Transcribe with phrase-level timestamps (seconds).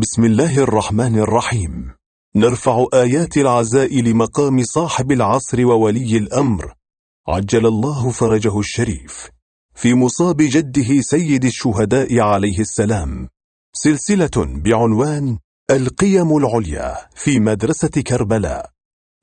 [0.00, 1.94] بسم الله الرحمن الرحيم.
[2.36, 6.74] نرفع آيات العزاء لمقام صاحب العصر وولي الأمر.
[7.28, 9.30] عجل الله فرجه الشريف.
[9.74, 13.28] في مصاب جده سيد الشهداء عليه السلام.
[13.72, 15.38] سلسلة بعنوان
[15.70, 18.70] القيم العليا في مدرسة كربلاء.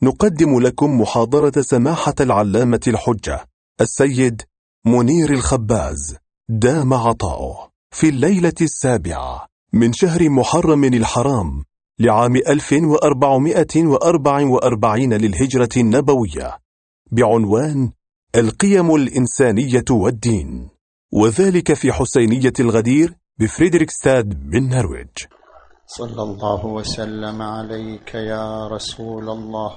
[0.04, 3.46] نقدم لكم محاضرة سماحة العلامة الحجة
[3.82, 4.42] السيد
[4.86, 6.16] منير الخباز
[6.50, 9.57] دام عطاؤه في الليلة السابعة.
[9.78, 11.64] من شهر محرم الحرام
[12.00, 16.58] لعام 1444 للهجرة النبوية
[17.12, 17.92] بعنوان
[18.36, 20.70] القيم الإنسانية والدين
[21.14, 25.10] وذلك في حسينية الغدير بفريدريكستاد بالنرويج
[25.88, 29.72] صلى الله وسلم عليك يا رسول الله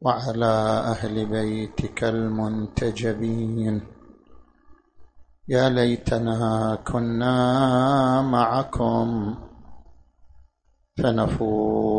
[0.00, 0.54] وعلى
[0.94, 3.82] أهل بيتك المنتجبين.
[5.52, 9.34] يا ليتنا كنا معكم
[10.98, 11.92] فنفوز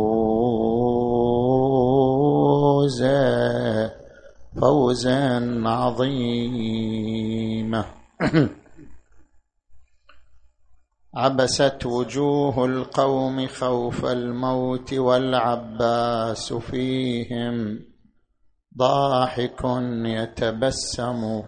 [4.62, 6.66] فوزا عظيما.
[11.16, 17.80] عبست وجوه القوم خوف الموت والعباس فيهم
[18.78, 19.62] ضاحك
[20.06, 21.44] يتبسم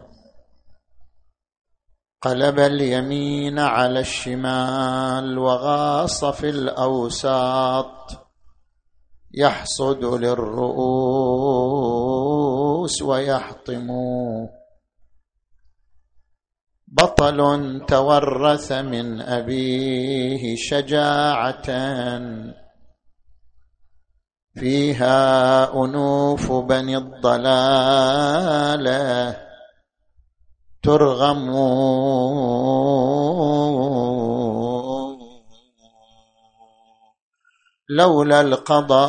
[2.25, 8.27] قلب اليمين على الشمال وغاص في الأوساط.
[9.33, 10.61] يحصد للرؤوس
[13.01, 13.87] ويحطم.
[16.87, 21.69] بطل تورث من أبيه شجاعة.
[24.53, 27.45] فيها أنوف بني الضلالة.
[30.85, 31.49] ترغم
[37.89, 39.05] لولا القضاء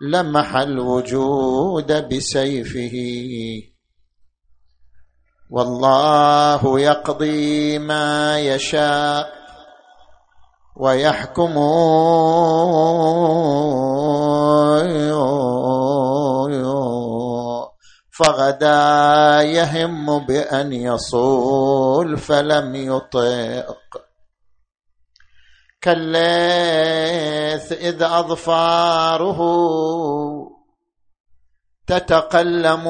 [0.00, 2.96] لمح الوجود بسيفه.
[5.50, 9.32] والله يقضي ما يشاء
[10.76, 11.56] ويحكم.
[18.20, 23.76] فغدا يهم بأن يصول فلم يطق.
[25.80, 29.40] كالليث إذ أظفاره
[31.86, 32.86] تتقلم.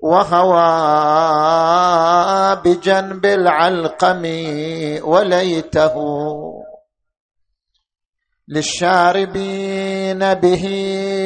[0.00, 0.70] وهوى
[2.64, 4.22] بجنب العلقم
[5.04, 5.94] وليته.
[8.50, 10.64] للشاربين به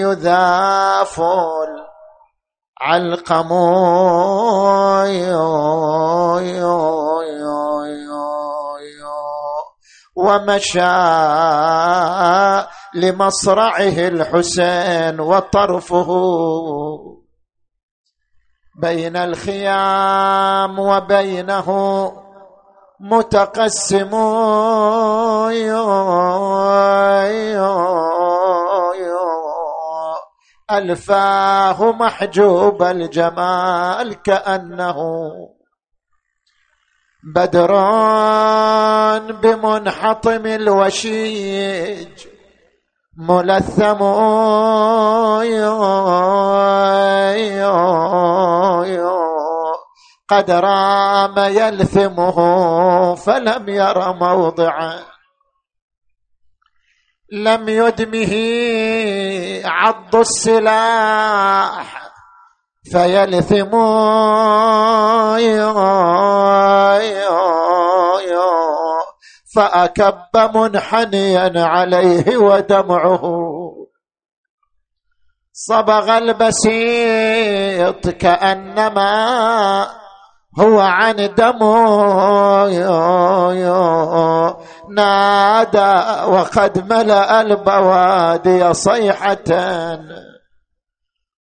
[0.04, 1.20] يذاف
[2.80, 3.52] العلقم.
[10.16, 10.80] ومشى
[12.94, 16.10] لمصرعه الحسين وطرفه.
[18.82, 21.68] بين الخيام وبينه
[23.00, 24.14] متقسم.
[30.78, 34.98] ألفاه محجوب الجمال كأنه
[37.34, 37.72] بدر
[39.42, 42.08] بمنحطم الوشيج
[43.16, 44.02] ملثم
[50.28, 52.38] قد رام يلثمه
[53.14, 55.13] فلم ير موضعا
[57.34, 58.32] لم يدمه
[59.64, 62.10] عض السلاح
[62.92, 63.74] فيلثم
[69.56, 73.22] فأكب منحنيا عليه ودمعه.
[75.52, 79.86] صبغ البسيط كأنما
[80.60, 82.68] هو عن دمه
[84.90, 85.94] نادى
[86.26, 89.50] وقد ملأ البوادي صيحة.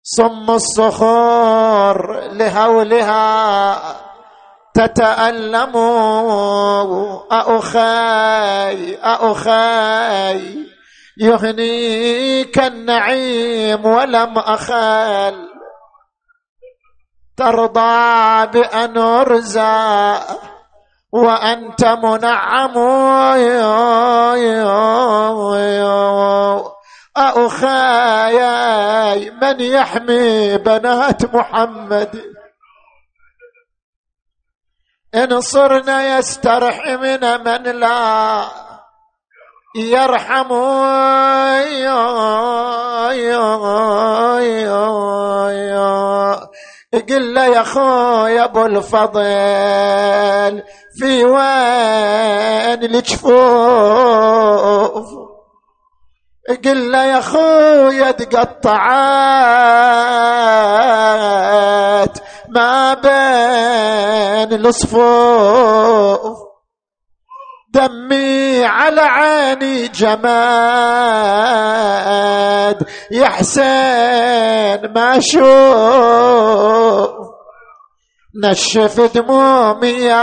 [0.03, 3.79] صم الصخور لهولها
[4.75, 5.77] تتألم.
[7.33, 10.57] أخاي أخاي
[11.21, 15.52] يهنيك النعيم ولم أخال.
[17.37, 20.19] ترضى بأن أرزى
[21.13, 22.77] وأنت منعم.
[27.17, 28.41] أخاي
[29.31, 32.23] من يحمي بنات محمد.
[35.15, 38.45] إن صرنا يسترحمنا من لا
[39.77, 40.53] يرحم.
[46.95, 50.63] قل له يا خويا أبو الفضل
[50.99, 53.33] في وين الجفوف.
[56.65, 58.73] قل له يا خويا تقطعت
[62.49, 66.42] ما بين الصفوف
[67.75, 70.23] دمي على عيني جماد.
[73.11, 77.11] يا حسين ما أشوف.
[78.45, 80.23] نشف دمومي يا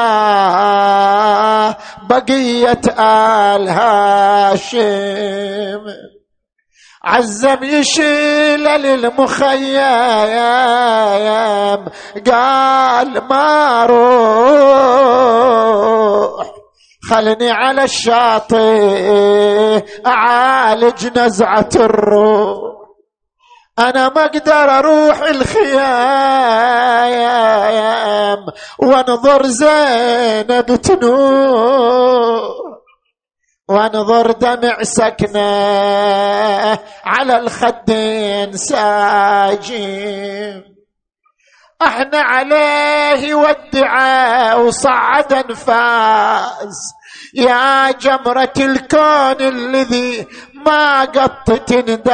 [2.10, 4.90] بقية آل هاشم.
[7.04, 9.50] عزم يشيل للمخيم
[12.32, 15.20] قال ما روح
[17.02, 18.58] خلني على الشاطئ
[20.08, 22.60] أعالج نزعة الروح.
[23.80, 25.80] أنا ما أقدر أروح الخيام
[28.80, 32.60] وأنظر زينب تنور.
[33.70, 40.62] وأنظر دمع سكنه على الخدين ساجم
[41.82, 46.76] إحنا عليه ودعا وصعد انفاس
[47.34, 50.28] يا جمرة الكون الذي
[50.66, 52.08] ما قط تنداس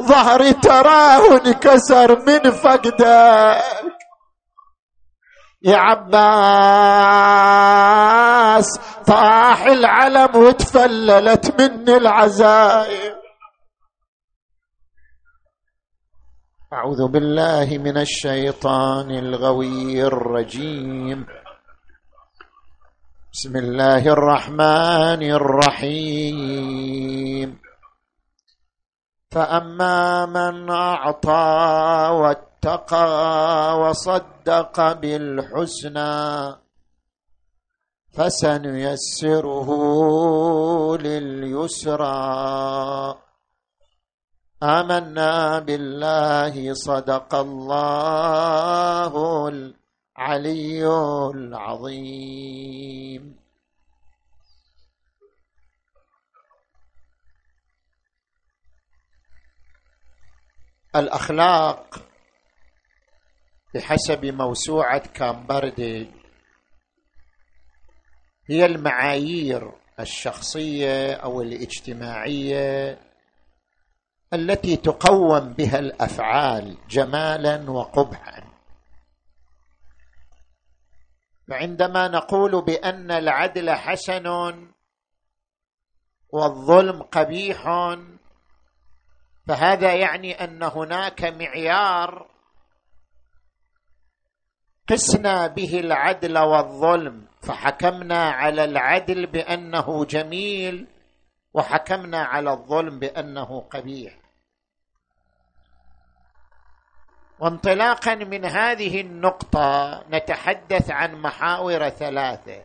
[0.00, 3.62] ظهري تراه انكسر من فقدك.
[5.62, 6.18] يا عباس
[9.06, 13.14] طاح العلم وتفللت مني العزائم
[16.72, 21.26] أعوذ بالله من الشيطان الغوي الرجيم.
[23.32, 26.78] بسم الله الرحمن الرحيم.
[29.30, 33.08] فأما من أعطى واتقى
[33.80, 36.54] وصدق بالحسنى
[38.12, 39.68] فسنيسره
[40.96, 42.08] لليسرى.
[44.62, 49.12] آمنا بالله صدق الله
[49.48, 50.86] العلي
[51.34, 53.38] العظيم.
[60.96, 62.08] الأخلاق
[63.74, 66.10] بحسب موسوعة كامبردي
[68.50, 72.98] هي المعايير الشخصية أو الاجتماعية
[74.34, 78.42] التي تقوم بها الأفعال جمالا وقبحا.
[81.48, 84.26] فعندما نقول بأن العدل حسن
[86.32, 87.64] والظلم قبيح
[89.48, 92.30] فهذا يعني أن هناك معيار
[94.88, 97.28] قسنا به العدل والظلم.
[97.42, 100.86] فحكمنا على العدل بأنه جميل
[101.54, 104.17] وحكمنا على الظلم بأنه قبيح.
[107.40, 112.64] وانطلاقا من هذه النقطة نتحدث عن محاور ثلاثة.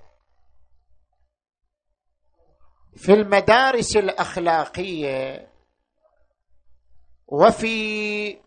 [2.96, 5.48] في المدارس الأخلاقية
[7.28, 8.38] وفي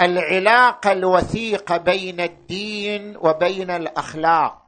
[0.00, 4.62] العلاقة الوثيقة بين الدين وبين الأخلاق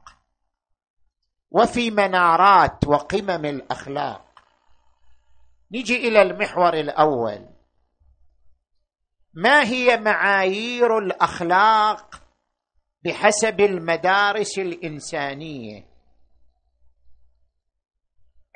[1.51, 4.25] وفي منارات وقمم الأخلاق.
[5.71, 7.58] نجي إلى المحور الأول.
[9.33, 12.21] ما هي معايير الأخلاق
[13.05, 15.85] بحسب المدارس الإنسانية؟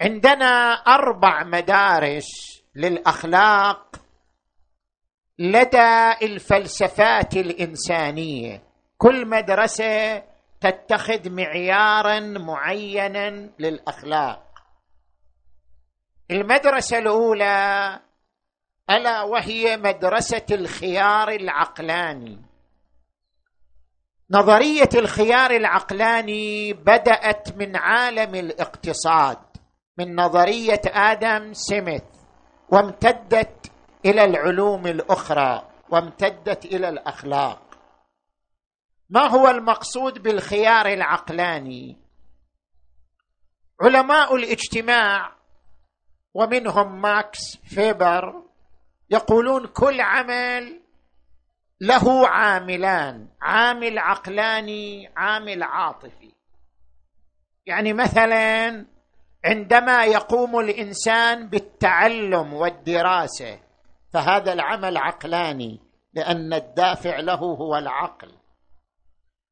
[0.02, 2.28] عندنا أربع مدارس
[2.76, 3.96] للأخلاق
[5.40, 8.64] لدى الفلسفات الإنسانية.
[8.98, 10.24] كل مدرسة
[10.62, 14.54] تتخذ معيارا معينا للأخلاق.
[16.32, 18.00] المدرسة الأولى
[18.90, 22.42] ألا وهي مدرسة الخيار العقلاني.
[24.32, 29.38] نظرية الخيار العقلاني بدأت من عالم الاقتصاد
[29.98, 32.04] من نظرية آدم سميث
[32.70, 33.72] وامتدت
[34.06, 37.62] إلى العلوم الأخرى وامتدت إلى الأخلاق.
[39.10, 41.98] ما هو المقصود بالخيار العقلاني؟
[43.82, 45.32] علماء الاجتماع
[46.34, 48.44] ومنهم ماكس فيبر
[49.10, 50.80] يقولون كل عمل
[51.82, 56.34] له عاملان عامل عقلاني عامل عاطفي.
[57.66, 58.86] يعني مثلا
[59.46, 63.60] عندما يقوم الإنسان بالتعلم والدراسة
[64.14, 65.80] فهذا العمل عقلاني
[66.14, 68.32] لأن الدافع له هو العقل.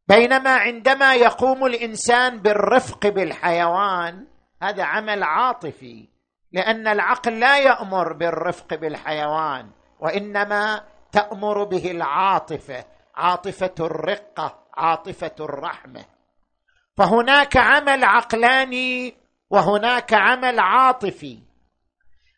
[0.08, 4.28] بينما عندما يقوم الإنسان بالرفق بالحيوان
[4.62, 6.11] هذا عمل عاطفي.
[6.54, 16.06] لأن العقل لا يأمر بالرفق بالحيوان وإنما تأمر به العاطفة عاطفة الرقة عاطفة الرحمة.
[16.98, 19.14] فهناك عمل عقلاني
[19.50, 21.40] وهناك عمل عاطفي.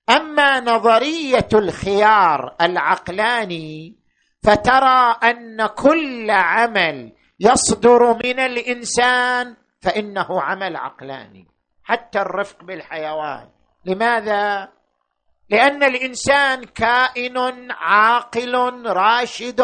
[0.10, 3.96] أما نظرية الخيار العقلاني
[4.44, 11.48] فترى أن كل عمل يصدر من الإنسان فإنه عمل عقلاني
[11.84, 13.50] حتى الرفق بالحيوان.
[13.86, 14.70] لماذا؟
[15.50, 17.38] لأن الإنسان كائن
[17.72, 19.62] عاقل راشد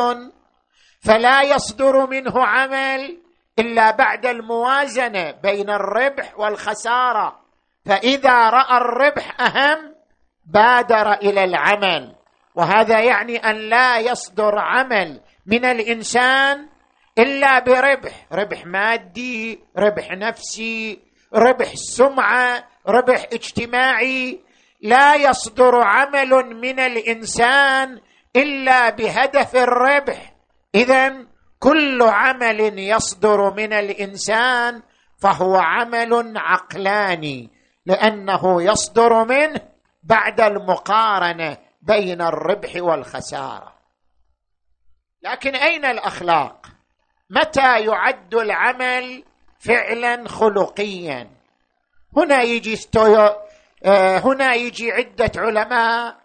[1.01, 3.17] فلا يصدر منه عمل
[3.59, 7.39] إلا بعد الموازنة بين الربح والخسارة.
[7.85, 9.95] فإذا رأى الربح أهم
[10.45, 12.15] بادر إلى العمل.
[12.55, 16.67] وهذا يعني أن لا يصدر عمل من الإنسان
[17.17, 18.25] إلا بربح.
[18.31, 20.99] ربح مادي ربح نفسي
[21.33, 24.39] ربح سمعة ربح اجتماعي
[24.81, 27.99] لا يصدر عمل من الإنسان
[28.35, 30.33] إلا بهدف الربح.
[30.75, 31.25] اذا
[31.59, 34.81] كل عمل يصدر من الإنسان
[35.21, 37.49] فهو عمل عقلاني
[37.85, 39.61] لأنه يصدر منه
[40.03, 43.75] بعد المقارنة بين الربح والخسارة.
[45.21, 46.65] لكن أين الأخلاق؟
[47.29, 49.23] متى يعد العمل
[49.59, 51.38] فعلا خلقيا؟
[52.17, 53.35] هنا يجي ستويو
[53.83, 56.17] آه، هنا يجي عدة علماء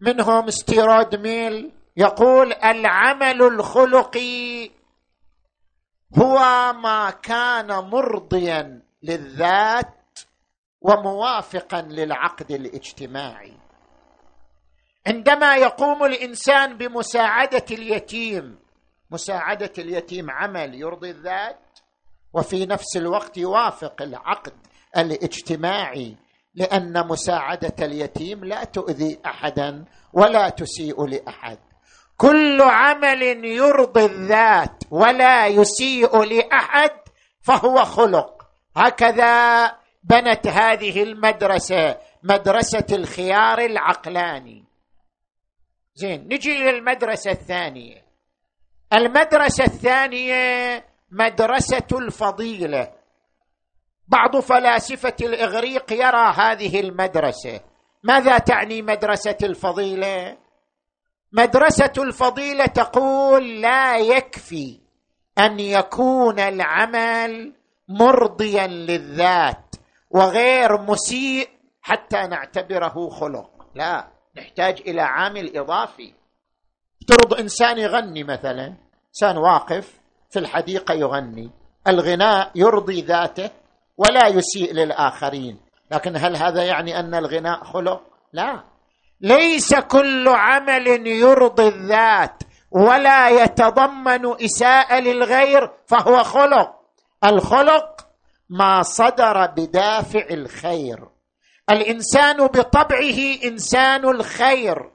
[0.00, 4.70] منهم ستيوارت ميل يقول العمل الخلقي
[6.18, 6.38] هو
[6.72, 10.18] ما كان مرضيا للذات
[10.80, 13.52] وموافقا للعقد الاجتماعي.
[15.06, 18.58] عندما يقوم الإنسان بمساعدة اليتيم
[19.10, 21.78] مساعدة اليتيم عمل يرضي الذات
[22.32, 24.52] وفي نفس الوقت يوافق العقد
[24.96, 26.16] الاجتماعي
[26.54, 31.58] لأن مساعدة اليتيم لا تؤذي احدا ولا تسيء لأحد.
[32.16, 36.90] كل عمل يرضي الذات ولا يسيء لأحد
[37.40, 38.42] فهو خلق.
[38.76, 39.66] هكذا
[40.04, 44.64] بنت هذه المدرسة مدرسة الخيار العقلاني.
[45.94, 48.02] زين نجي إلى المدرسة الثانية.
[48.92, 52.95] المدرسة الثانية مدرسة الفضيلة.
[54.08, 57.60] بعض فلاسفة الإغريق يرى هذه المدرسة.
[58.02, 60.36] ماذا تعني مدرسة الفضيلة؟
[61.32, 64.80] مدرسة الفضيلة تقول لا يكفي
[65.38, 67.52] أن يكون العمل
[67.88, 69.74] مرضيا للذات
[70.10, 71.48] وغير مسيء
[71.82, 73.50] حتى نعتبره خلق.
[73.74, 76.14] لا نحتاج إلى عامل إضافي.
[77.02, 78.74] افترض إنسان يغني مثلا.
[79.08, 81.50] إنسان واقف في الحديقة يغني.
[81.88, 83.50] الغناء يرضي ذاته.
[83.98, 85.58] ولا يسيء للآخرين.
[85.90, 88.00] لكن هل هذا يعني أن الغناء خلق؟
[88.32, 88.64] لا.
[89.20, 96.72] ليس كل عمل يرضي الذات ولا يتضمن إساءة للغير فهو خلق.
[97.24, 98.06] الخلق
[98.50, 100.98] ما صدر بدافع الخير.
[101.70, 104.90] الإنسان بطبعه إنسان الخير.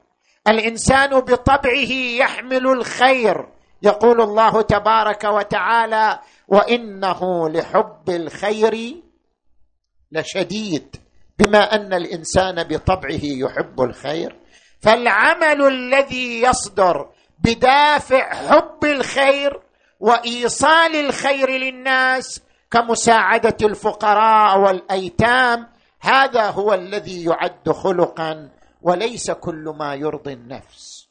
[0.48, 3.48] الإنسان بطبعه يحمل الخير.
[3.82, 6.18] يقول الله تبارك وتعالى
[6.52, 8.96] وإنه لحب الخير
[10.12, 10.96] لشديد
[11.38, 14.36] بما أن الإنسان بطبعه يحب الخير.
[14.80, 19.60] فالعمل الذي يصدر بدافع حب الخير
[20.00, 25.68] وإيصال الخير للناس كمساعدة الفقراء والأيتام
[26.00, 28.50] هذا هو الذي يعد خلقا
[28.82, 31.08] وليس كل ما يرضي النفس.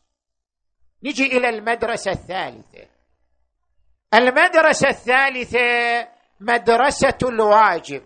[1.04, 2.91] نجي إلى المدرسة الثالثة.
[4.14, 6.08] المدرسة الثالثة
[6.40, 8.02] مدرسة الواجب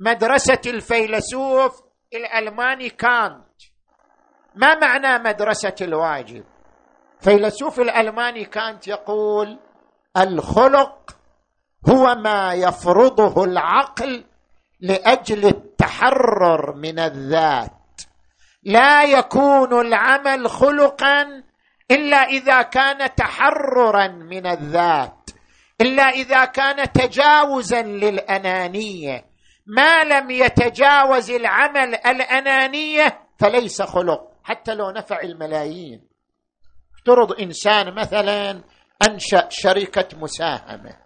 [0.00, 1.82] مدرسة الفيلسوف
[2.14, 3.44] الألماني كانت.
[4.54, 6.44] ما معنى مدرسة الواجب؟
[7.20, 9.58] فيلسوف الألماني كانت يقول
[10.16, 11.16] الخلق
[11.88, 14.24] هو ما يفرضه العقل
[14.80, 17.70] لأجل التحرر من الذات.
[18.62, 21.42] لا يكون العمل خلقا
[21.92, 25.30] إلا إذا كان تحررا من الذات
[25.80, 29.24] إلا إذا كان تجاوزا للأنانية.
[29.66, 36.08] ما لم يتجاوز العمل الأنانية فليس خلق حتى لو نفع الملايين.
[36.98, 38.62] افترض إنسان مثلا
[39.08, 40.96] أنشأ شركة مساهمة.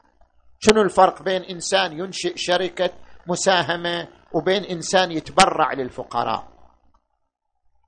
[0.61, 2.90] شنو الفرق بين إنسان ينشئ شركة
[3.26, 6.55] مساهمة وبين إنسان يتبرع للفقراء؟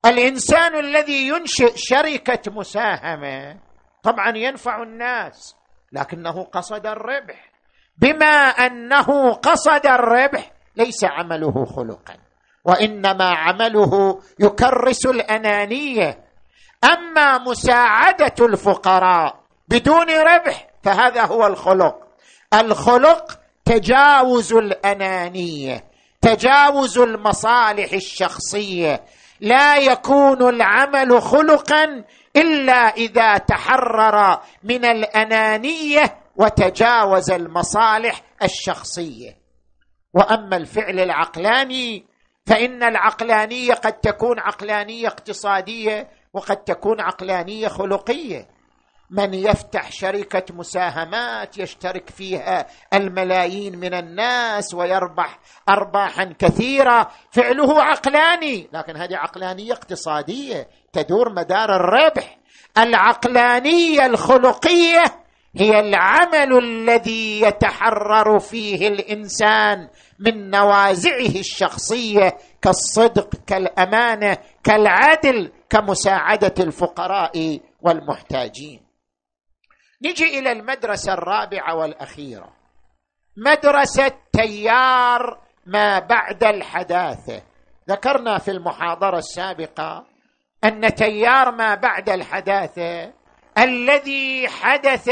[0.06, 3.56] الإنسان الذي ينشئ شركة مساهمة
[4.02, 5.56] طبعا ينفع الناس
[5.92, 7.50] لكنه قصد الربح.
[7.98, 12.16] بما أنه قصد الربح ليس عمله خلقا
[12.64, 16.24] وإنما عمله يكرس الأنانية.
[16.84, 21.96] أما مساعدة الفقراء بدون ربح فهذا هو الخلق.
[22.54, 25.84] الخلق تجاوز الأنانية
[26.20, 29.04] تجاوز المصالح الشخصية
[29.40, 32.04] لا يكون العمل خلقا
[32.36, 39.36] إلا إذا تحرر من الأنانية وتجاوز المصالح الشخصية.
[40.14, 42.04] وأما الفعل العقلاني
[42.46, 48.57] فإن العقلانية قد تكون عقلانية اقتصادية وقد تكون عقلانية خلقية.
[49.10, 55.38] من يفتح شركة مساهمات يشترك فيها الملايين من الناس ويربح
[55.68, 57.08] ارباحا كثيرة.
[57.30, 58.68] فعله عقلاني.
[58.72, 62.38] لكن هذه عقلانية اقتصادية تدور مدار الربح.
[62.78, 65.04] العقلانية الخلقية
[65.56, 69.88] هي العمل الذي يتحرر فيه الإنسان
[70.18, 78.87] من نوازعه الشخصية كالصدق كالأمانة كالعدل كمساعدة الفقراء والمحتاجين.
[80.02, 82.52] نجي إلى المدرسة الرابعة والأخيرة.
[83.36, 87.42] مدرسة تيار ما بعد الحداثة.
[87.88, 90.04] ذكرنا في المحاضرة السابقة
[90.64, 93.12] أن تيار ما بعد الحداثة
[93.58, 95.10] الذي حدث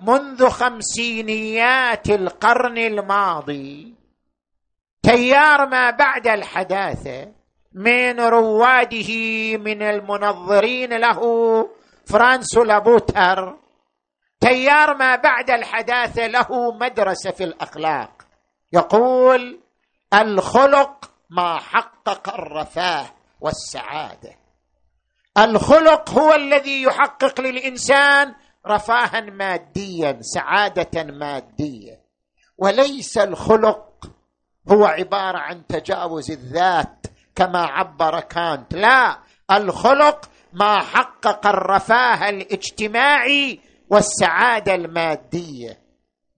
[0.00, 3.94] منذ خمسينيات القرن الماضي.
[5.02, 7.32] تيار ما بعد الحداثة
[7.74, 9.12] من رواده
[9.56, 11.20] من المنظرين له
[12.06, 13.61] فرانس لابوتر
[14.42, 18.10] تيار ما بعد الحداثة له مدرسة في الأخلاق.
[18.72, 19.60] يقول
[20.14, 23.06] الخلق ما حقق الرفاه
[23.40, 24.34] والسعادة.
[25.38, 28.34] الخلق هو الذي يحقق للإنسان
[28.66, 32.00] رفاها ماديا سعادة مادية.
[32.58, 34.10] وليس الخلق
[34.72, 38.74] هو عبارة عن تجاوز الذات كما عبر كانت.
[38.74, 39.18] لا
[39.50, 43.60] الخلق ما حقق الرفاه الاجتماعي
[43.92, 45.78] والسعادة المادية.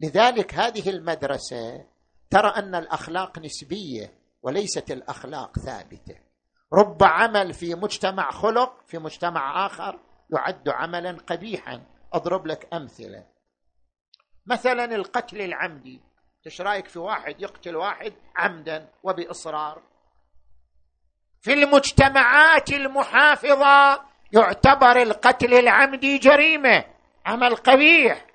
[0.01, 1.85] لذلك هذه المدرسة
[2.31, 4.13] ترى أن الأخلاق نسبية
[4.43, 6.17] وليست الأخلاق ثابتة.
[6.73, 10.01] رب عمل في مجتمع خلق في مجتمع آخر
[10.33, 11.83] يعد عملا قبيحا.
[12.13, 13.27] أضرب لك أمثلة.
[14.47, 16.01] مثلا القتل العمدي.
[16.47, 19.83] إيش رأيك في واحد يقتل واحد عمدا وبإصرار؟
[21.41, 26.94] في المجتمعات المحافظة يعتبر القتل العمدي جريمة.
[27.27, 28.27] عمل قبيح.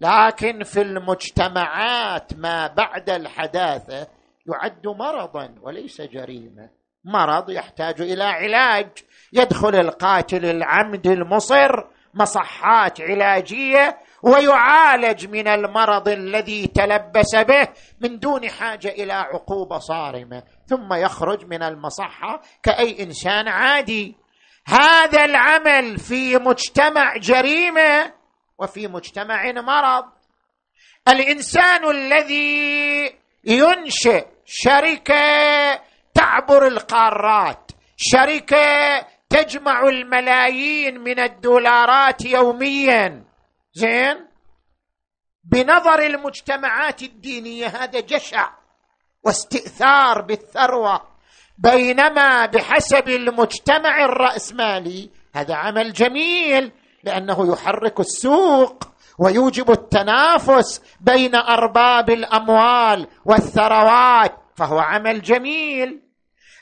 [0.00, 4.06] لكن في المجتمعات ما بعد الحداثة
[4.46, 6.70] يعد مرضا وليس جريمه
[7.04, 8.88] مرض يحتاج إلى علاج.
[9.32, 17.68] يدخل القاتل العمد المصر مصحات علاجية ويعالج من المرض الذي تلبس به
[18.00, 20.42] من دون حاجة إلى عقوبة صارمة.
[20.66, 24.16] ثم يخرج من المصحة كأي إنسان عادي.
[24.66, 28.17] هذا العمل في مجتمع جريمة
[28.58, 30.04] وفي مجتمع مرض.
[31.08, 35.80] الإنسان الذي ينشئ شركة
[36.14, 43.24] تعبر القارات شركة تجمع الملايين من الدولارات يوميا.
[43.72, 44.28] زين؟
[45.44, 48.50] بنظر المجتمعات الدينية هذا جشع
[49.24, 51.02] واستئثار بالثروة.
[51.58, 56.72] بينما بحسب المجتمع الرأسمالي هذا عمل جميل.
[57.04, 58.84] لأنه يحرك السوق
[59.18, 66.02] ويوجب التنافس بين أرباب الأموال والثروات فهو عمل جميل.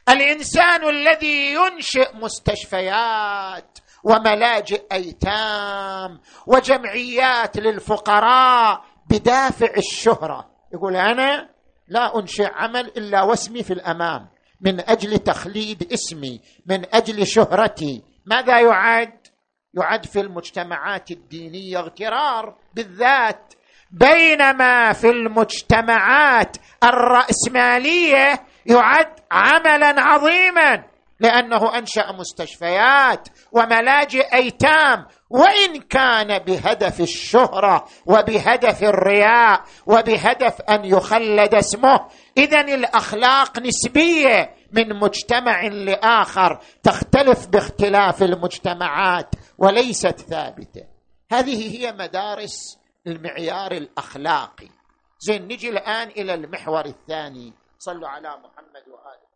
[0.09, 10.51] الإنسان الذي ينشئ مستشفيات وملاجئ أيتام وجمعيات للفقراء بدافع الشهرة.
[10.75, 11.49] يقول أنا
[11.89, 14.29] لا أنشئ عمل إلا واسمي في الأمام
[14.61, 18.03] من أجل تخليد اسمي من أجل شهرتي.
[18.27, 19.26] ماذا يعد؟
[19.77, 23.55] يعد في المجتمعات الدينية اغترار بالذات
[23.91, 30.85] بينما في المجتمعات الرأسمالية يعد عملا عظيما
[31.21, 42.01] لأنه أنشأ مستشفيات وملاجئ أيتام وإن كان بهدف الشهرة وبهدف الرياء وبهدف أن يخلد اسمه.
[42.39, 49.35] اذا الأخلاق نسبية من مجتمع لآخر تختلف باختلاف المجتمعات.
[49.59, 50.89] وليست ثابتة.
[51.33, 54.69] هذه هي مدارس المعيار الأخلاقي.
[55.19, 57.53] زين نجي الآن إلى المحور الثاني.
[57.79, 59.27] صلوا على محمد واله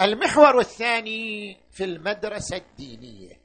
[0.00, 3.40] المحور الثاني في المدرسة الدينية.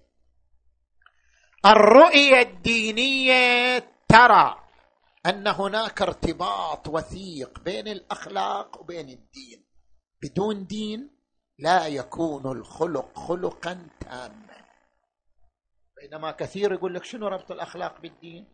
[1.66, 4.63] الرؤية الدينية ترى
[5.26, 9.66] أن هناك ارتباط وثيق بين الأخلاق وبين الدين.
[10.24, 11.10] بدون دين
[11.60, 14.64] لا يكون الخلق خلقا تاما.
[16.02, 18.48] بينما كثير يقول لك شنو ربط الأخلاق بالدين؟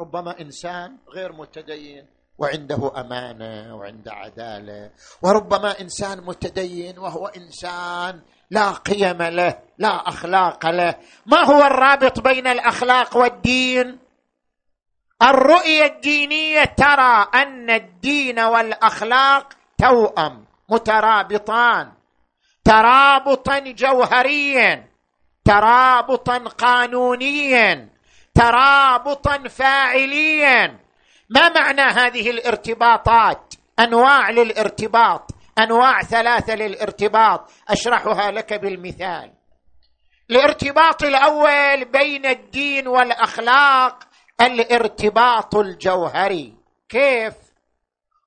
[0.00, 2.06] ربما إنسان غير متدين
[2.38, 4.90] وعنده أمانة وعنده عدالة
[5.22, 10.94] وربما إنسان متدين وهو إنسان لا قيم له لا أخلاق له.
[11.26, 13.98] ما هو الرابط بين الأخلاق والدين؟
[15.22, 21.92] الرؤية الدينية ترى أن الدين والأخلاق توأم مترابطان
[22.64, 24.90] ترابطا جوهريا
[25.44, 27.90] ترابطا قانونيا
[28.34, 30.78] ترابطا فاعليا.
[31.30, 37.50] ما معنى هذه الارتباطات؟ أنواع للارتباط أنواع ثلاثة للارتباط.
[37.68, 39.32] أشرحها لك بالمثال.
[40.30, 44.09] الارتباط الأول بين الدين والأخلاق
[44.42, 46.54] الارتباط الجوهري.
[46.88, 47.34] كيف؟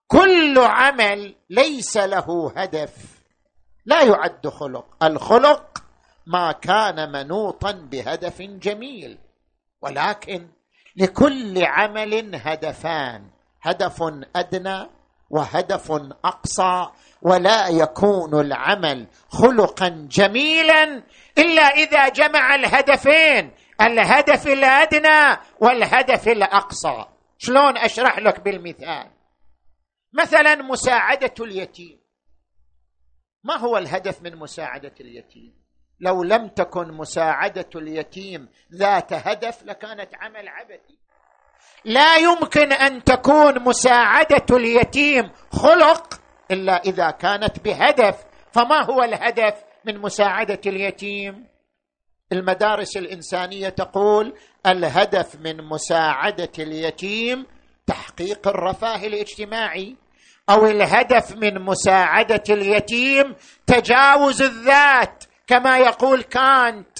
[0.07, 2.95] كل عمل ليس له هدف.
[3.85, 4.85] لا يعد خلق.
[5.03, 5.83] الخلق
[6.27, 9.17] ما كان منوطا بهدف جميل.
[9.81, 10.47] ولكن
[10.95, 13.29] لكل عمل هدفان.
[13.61, 14.03] هدف
[14.35, 14.89] أدنى
[15.29, 15.91] وهدف
[16.25, 16.87] أقصى.
[17.21, 21.03] ولا يكون العمل خلقا جميلا
[21.37, 23.51] إلا إذا جمع الهدفين.
[23.81, 27.05] الهدف الأدنى والهدف الأقصى.
[27.37, 29.11] شلون أشرح لك بالمثال؟
[30.13, 31.99] مثلا مساعدة اليتيم.
[33.43, 35.63] ما هو الهدف من مساعدة اليتيم؟
[35.99, 40.97] لو لم تكن مساعدة اليتيم ذات هدف لكانت عمل عبثي.
[41.85, 48.23] لا يمكن أن تكون مساعدة اليتيم خلق إلا إذا كانت بهدف.
[48.51, 51.52] فما هو الهدف من مساعدة اليتيم؟
[52.33, 54.33] المدارس الإنسانية تقول
[54.67, 57.45] الهدف من مساعدة اليتيم
[57.87, 59.95] تحقيق الرفاه الاجتماعي
[60.49, 63.35] أو الهدف من مساعدة اليتيم
[63.67, 66.99] تجاوز الذات كما يقول كانت.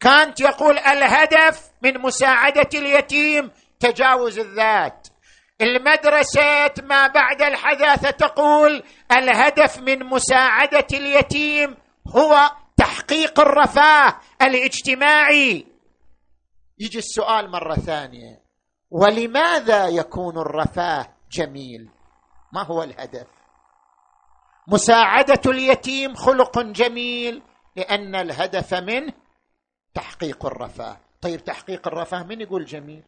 [0.00, 5.08] كانت يقول الهدف من مساعدة اليتيم تجاوز الذات.
[5.60, 11.76] المدرسة ما بعد الحداثة تقول الهدف من مساعدة اليتيم
[12.08, 15.66] هو تحقيق الرفاه الاجتماعي.
[16.78, 18.42] يجي السؤال مرة ثانية.
[18.90, 21.88] ولماذا يكون الرفاه جميل؟
[22.52, 23.26] ما هو الهدف؟
[24.68, 27.42] مساعدة اليتيم خلق جميل
[27.76, 29.12] لأن الهدف منه
[29.94, 30.96] تحقيق الرفاه.
[31.20, 33.02] طيب تحقيق الرفاه من يقول جميل؟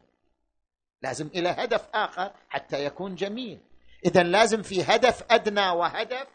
[1.01, 3.59] لازم إلى هدف آخر حتى يكون جميل.
[4.05, 6.27] اذا لازم في هدف أدنى وهدف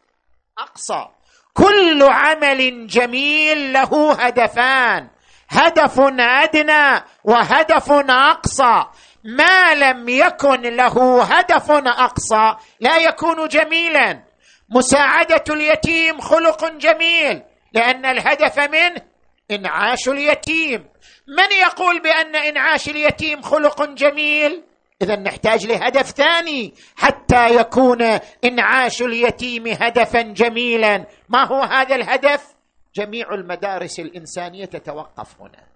[0.58, 1.08] أقصى.
[1.54, 5.08] كل عمل جميل له هدفان.
[5.50, 8.84] هدف أدنى وهدف أقصى.
[9.24, 14.22] ما لم يكن له هدف أقصى لا يكون جميلا.
[14.70, 19.02] مساعدة اليتيم خلق جميل لأن الهدف منه
[19.50, 20.88] إنعاش اليتيم.
[21.28, 24.62] من يقول بأن إنعاش اليتيم خلق جميل؟
[25.02, 28.02] إذا نحتاج لهدف ثاني حتى يكون
[28.44, 31.06] إنعاش اليتيم هدفا جميلا.
[31.28, 32.54] ما هو هذا الهدف؟
[32.94, 35.66] جميع المدارس الإنسانية تتوقف هنا.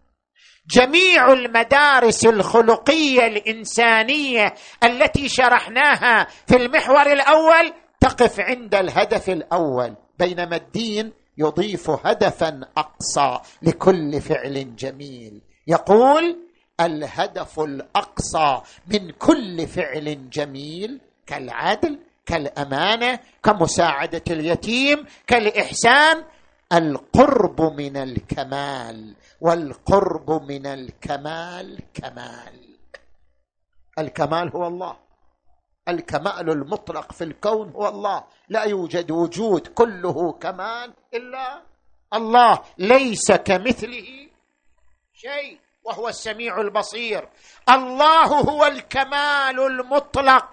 [0.70, 11.12] جميع المدارس الخلقية الإنسانية التي شرحناها في المحور الأول تقف عند الهدف الأول بينما الدين
[11.38, 15.40] يضيف هدفا أقصى لكل فعل جميل.
[15.66, 16.45] يقول
[16.80, 26.24] الهدف الأقصى من كل فعل جميل كالعدل كالأمانة كمساعدة اليتيم كالإحسان
[26.72, 32.76] القرب من الكمال والقرب من الكمال كمال.
[33.98, 34.96] الكمال هو الله.
[35.88, 38.24] الكمال المطلق في الكون هو الله.
[38.48, 41.62] لا يوجد وجود كله كمال إلا
[42.14, 44.28] الله ليس كمثله
[45.12, 45.58] شيء.
[45.86, 47.28] وهو السميع البصير.
[47.68, 50.48] الله هو الكمال المطلق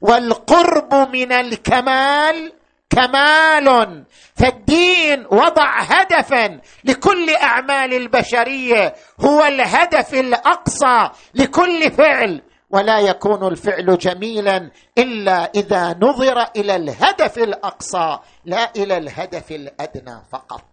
[0.00, 2.52] والقرب من الكمال
[2.90, 4.04] كمال.
[4.36, 12.42] فالدين وضع هدفا لكل أعمال البشرية هو الهدف الأقصى لكل فعل.
[12.70, 20.64] ولا يكون الفعل جميلا إلا إذا نظر إلى الهدف الأقصى لا إلى الهدف الأدنى فقط.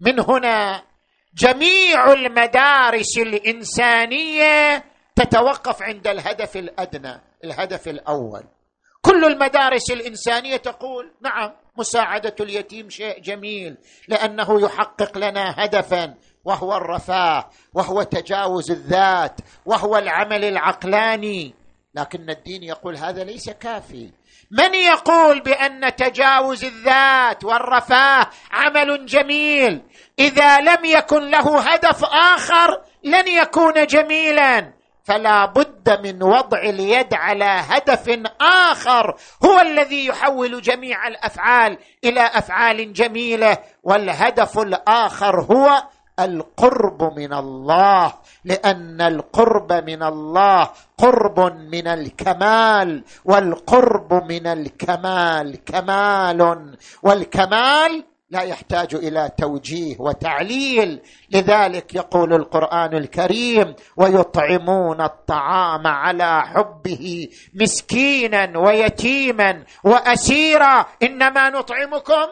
[0.00, 0.82] من هنا
[1.36, 4.84] جميع المدارس الإنسانية
[5.16, 8.42] تتوقف عند الهدف الأدنى الهدف الأول.
[9.02, 13.76] كل المدارس الإنسانية تقول نعم مساعدة اليتيم شيء جميل
[14.08, 21.54] لأنه يحقق لنا هدفا وهو الرفاه وهو تجاوز الذات وهو العمل العقلاني.
[21.94, 24.10] لكن الدين يقول هذا ليس كافي.
[24.50, 29.82] من يقول بأن تجاوز الذات والرفاه عمل جميل؟
[30.18, 34.72] إذا لم يكن له هدف آخر لن يكون جميلا.
[35.04, 42.92] فلا بد من وضع اليد على هدف آخر هو الذي يحول جميع الأفعال إلى أفعال
[42.92, 45.82] جميلة والهدف الآخر هو
[46.20, 58.04] القرب من الله لأن القرب من الله قرب من الكمال والقرب من الكمال كمال والكمال
[58.30, 61.00] لا يحتاج إلى توجيه وتعليل.
[61.30, 70.86] لذلك يقول القرآن الكريم ويطعمون الطعام على حبه مسكينا ويتيما وأسيرا.
[71.02, 72.26] إنما نطعمكم.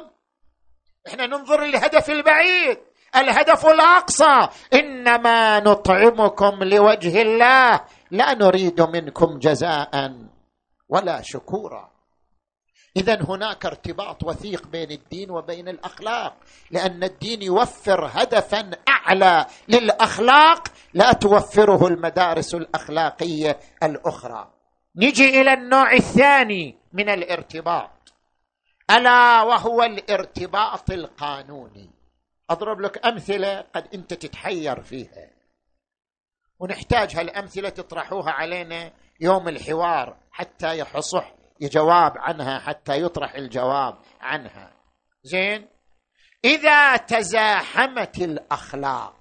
[1.08, 2.78] إحنا ننظر للهدف البعيد.
[3.16, 4.48] الهدف الأقصى.
[4.74, 7.80] إنما نطعمكم لوجه الله.
[8.10, 10.14] لا نريد منكم جزاء
[10.88, 11.92] ولا شكورا.
[12.96, 16.36] اذا هناك ارتباط وثيق بين الدين وبين الأخلاق.
[16.70, 20.68] لأن الدين يوفر هدفا أعلى للأخلاق.
[20.94, 24.50] لا توفره المدارس الأخلاقية الأخرى.
[24.96, 27.90] نجي إلى النوع الثاني من الارتباط.
[28.90, 31.90] ألا وهو الارتباط القانوني.
[32.52, 35.30] أضرب لك أمثلة قد أنت تتحير فيها.
[36.58, 44.72] ونحتاج هالأمثلة تطرحوها علينا يوم الحوار حتى يحصح جواب عنها حتى يطرح الجواب عنها.
[45.22, 45.68] زين؟
[46.44, 49.14] إذا تزاحمت الأخلاق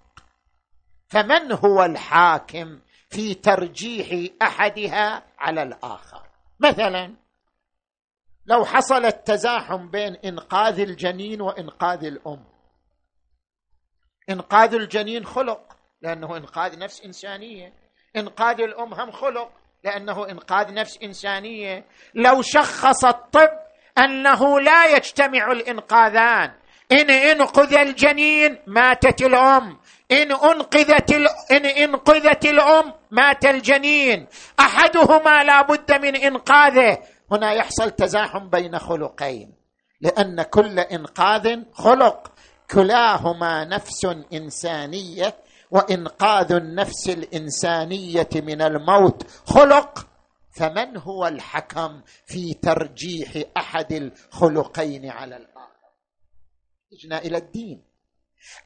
[1.08, 6.28] فمن هو الحاكم في ترجيح أحدها على الآخر؟
[6.60, 7.15] مثلا
[8.46, 12.50] لو حصل التزاحم بين إنقاذ الجنين وإنقاذ الأم
[14.29, 15.62] إنقاذ الجنين خلق
[16.01, 17.73] لأنه إنقاذ نفس إنسانية.
[18.15, 19.49] إنقاذ الأم هم خلق
[19.84, 21.86] لأنه إنقاذ نفس إنسانية.
[22.15, 23.49] لو شخص الطب
[23.97, 26.51] أنه لا يجتمع الإنقاذان.
[26.91, 29.79] إن إنقذ الجنين ماتت الأم.
[30.12, 31.27] إن أنقذت ال...
[31.51, 34.27] إن إنقذت الأم مات الجنين.
[34.60, 36.97] أحدهما لا بد من إنقاذه.
[37.31, 39.53] هنا يحصل تزاحم بين خلقين
[40.01, 42.31] لأن كل إنقاذ خلق.
[42.71, 45.38] كلاهما نفس إنسانية
[45.71, 50.07] وإنقاذ النفس الإنسانية من الموت خلق
[50.55, 55.62] فمن هو الحكم في ترجيح أحد الخلقين على الآخر؟
[56.93, 57.84] اجنا إلى الدين.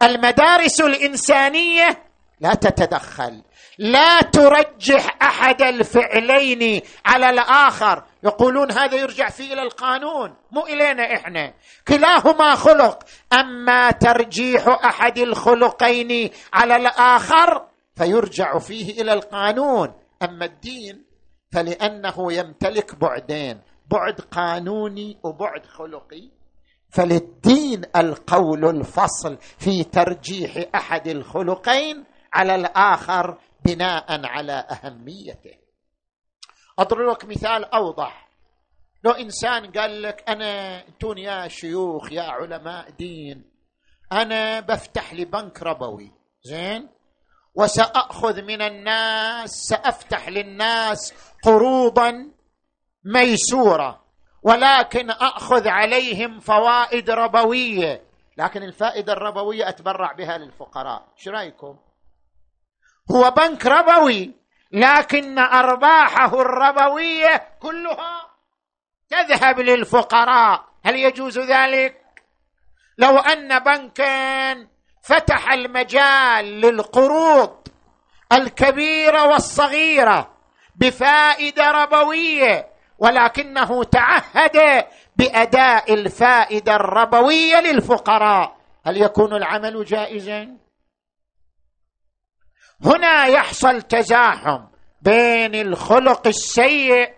[0.03, 2.03] المدارس الإنسانية
[2.39, 3.41] لا تتدخل.
[3.79, 8.03] لا ترجح أحد الفعلين على الآخر.
[8.23, 11.53] يقولون هذا يرجع فيه إلى القانون مو إلينا إحنا.
[11.87, 13.03] كلاهما خلق.
[13.33, 19.93] أما ترجيح أحد الخلقين على الآخر فيرجع فيه إلى القانون.
[20.23, 21.05] أما الدين
[21.53, 23.61] فلأنه يمتلك بعدين
[23.91, 26.29] بعد قانوني وبعد خلقي.
[26.89, 35.55] فللدين القول الفصل في ترجيح أحد الخلقين على الآخر بناء على أهميته.
[36.79, 38.29] اضرب لك مثال أوضح.
[39.03, 43.51] لو إنسان قال لك أنا أنتون يا شيوخ يا علماء دين
[44.11, 46.11] أنا بفتح لي بنك ربوي
[46.43, 46.89] زين؟
[47.55, 52.31] وسأخذ من الناس سأفتح للناس قروضا
[53.03, 54.05] ميسورة
[54.43, 58.05] ولكن أخذ عليهم فوائد ربوية.
[58.37, 61.07] لكن الفائدة الربوية أتبرع بها للفقراء.
[61.17, 61.77] إيش رأيكم؟
[63.11, 64.31] هو بنك ربوي
[64.71, 68.25] لكن أرباحه الربوية كلها
[69.09, 70.65] تذهب للفقراء.
[70.85, 72.01] هل يجوز ذلك؟
[72.97, 74.53] لو أن بنكا
[75.01, 77.67] فتح المجال للقروض
[78.33, 80.31] الكبيرة والصغيرة
[80.75, 82.67] بفائدة ربوية
[82.99, 90.57] ولكنه تعهد بأداء الفائدة الربوية للفقراء هل يكون العمل جائزا؟
[92.85, 94.59] هنا يحصل تزاحم
[95.01, 97.09] بين الخلق السيء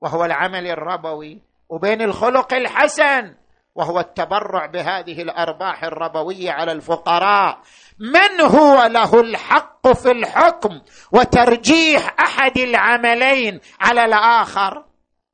[0.00, 1.38] وهو العمل الربوي
[1.68, 3.34] وبين الخلق الحسن
[3.74, 7.58] وهو التبرع بهذه الأرباح الربوية على الفقراء.
[7.98, 10.80] من هو له الحق في الحكم
[11.12, 14.84] وترجيح أحد العملين على الآخر؟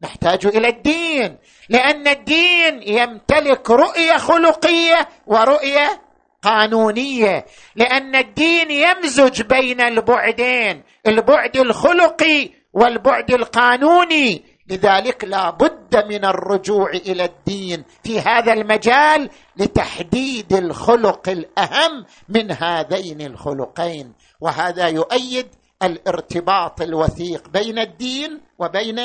[0.02, 6.02] نحتاج إلى الدين لأن الدين يمتلك رؤية خلقية ورؤية
[6.44, 14.54] قانونية لأن الدين يمزج بين البعدين البعد الخلقي والبعد القانوني.
[14.68, 23.20] لذلك لا بد من الرجوع إلى الدين في هذا المجال لتحديد الخلق الأهم من هذين
[23.20, 24.12] الخلقين.
[24.40, 25.46] وهذا يؤيد
[25.82, 29.00] الارتباط الوثيق بين الدين وبين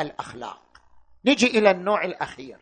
[0.00, 0.62] الأخلاق.
[1.24, 2.58] نجي إلى النوع الأخير.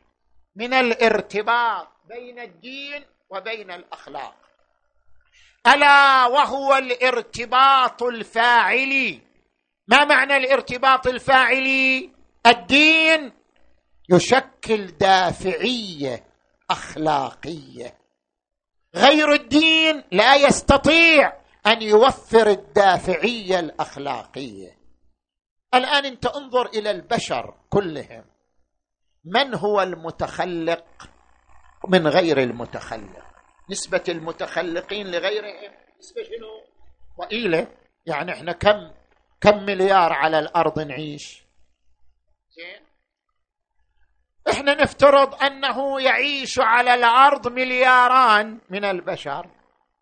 [0.56, 4.34] من الارتباط بين الدين وبين الأخلاق.
[5.66, 9.20] ألا وهو الارتباط الفاعلي
[9.88, 12.10] ما معنى الارتباط الفاعلي
[12.46, 13.32] الدين
[14.12, 16.26] يشكل دافعية
[16.70, 17.98] أخلاقية.
[18.94, 21.32] غير الدين لا يستطيع
[21.66, 24.78] أن يوفر الدافعية الأخلاقية.
[25.74, 28.24] الآن انت انظر إلى البشر كلهم.
[29.24, 30.84] من هو المتخلق؟
[31.88, 33.26] من غير المتخلق.
[33.70, 36.64] نسبة المتخلقين لغيرهم نسبة شنو؟
[37.26, 37.68] ضئيلة
[38.06, 38.90] يعني إحنا كم
[39.40, 41.42] كم مليار على الأرض نعيش؟
[42.48, 42.86] زين.
[44.50, 49.50] إحنا نفترض أنه يعيش على الأرض ملياران من البشر.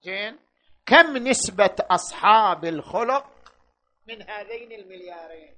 [0.03, 0.39] زين.
[0.87, 3.27] كم نسبة أصحاب الخلق
[4.09, 5.55] من هذين المليارين؟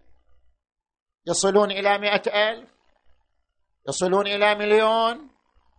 [1.27, 2.69] يصلون إلى مئة ألف؟
[3.89, 5.31] يصلون إلى مليون؟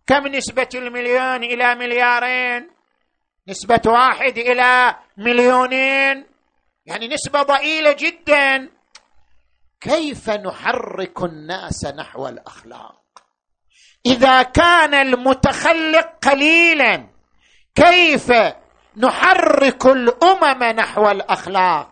[0.06, 2.70] كم نسبة المليون إلى مليارين؟
[3.48, 6.26] نسبة واحد إلى مليونين.
[6.86, 8.70] يعني نسبة ضئيلة جدا.
[9.80, 13.02] كيف نحرك الناس نحو الأخلاق؟
[14.06, 17.08] إذا كان المتخلق قليلا
[17.74, 18.32] كيف
[18.96, 21.88] نحرك الأمم نحو الأخلاق؟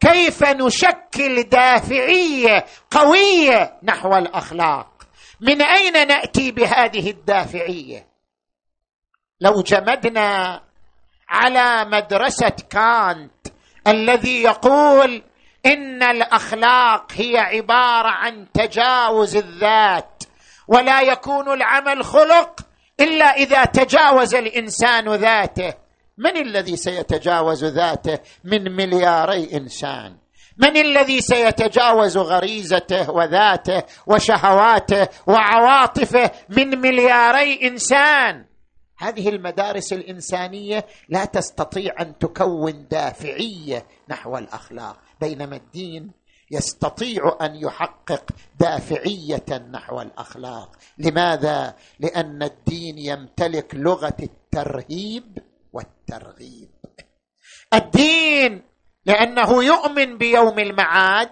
[0.00, 4.93] كيف نشكل دافعية قوية نحو الأخلاق؟
[5.40, 8.06] من أين نأتي بهذه الدافعية؟
[9.40, 10.60] لو جمدنا
[11.28, 13.46] على مدرسة كانت
[13.86, 15.22] الذي يقول
[15.66, 20.22] إن الأخلاق هي عبارة عن تجاوز الذات
[20.68, 22.60] ولا يكون العمل خلق
[23.00, 25.74] إلا إذا تجاوز الإنسان ذاته.
[26.18, 30.16] من الذي سيتجاوز ذاته؟ من ملياري إنسان.
[30.56, 38.44] من الذي سيتجاوز غريزته وذاته وشهواته وعواطفه من ملياري إنسان؟
[38.98, 46.10] هذه المدارس الإنسانية لا تستطيع أن تكون دافعية نحو الأخلاق بينما الدين
[46.50, 48.24] يستطيع أن يحقق
[48.60, 50.76] دافعية نحو الأخلاق.
[50.98, 55.38] لماذا؟ لأن الدين يمتلك لغة الترهيب
[55.72, 56.70] والترغيب.
[57.74, 58.62] الدين
[59.06, 61.30] لأنه يؤمن بيوم المعاد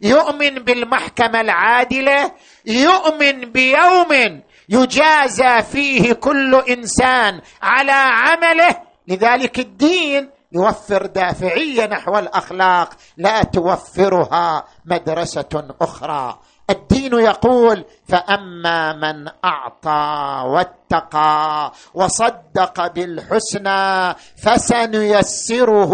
[0.00, 2.32] يؤمن بالمحكمة العادلة
[2.66, 8.82] يؤمن بيوم يجازى فيه كل إنسان على عمله.
[9.08, 16.38] لذلك الدين يوفر دافعية نحو الأخلاق لا توفرها مدرسة أخرى.
[16.70, 25.92] الدين يقول فأما من أعطى واتقى وصدق بالحسنى فسنيسره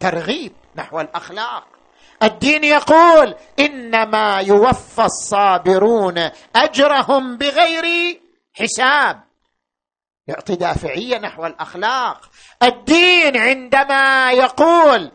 [0.00, 1.66] ترغيب نحو الأخلاق.
[2.22, 8.20] الدين يقول إنما يوفى الصابرون أجرهم بغير
[8.52, 9.20] حساب.
[10.26, 12.30] يعطي دافعية نحو الأخلاق.
[12.62, 15.12] الدين عندما يقول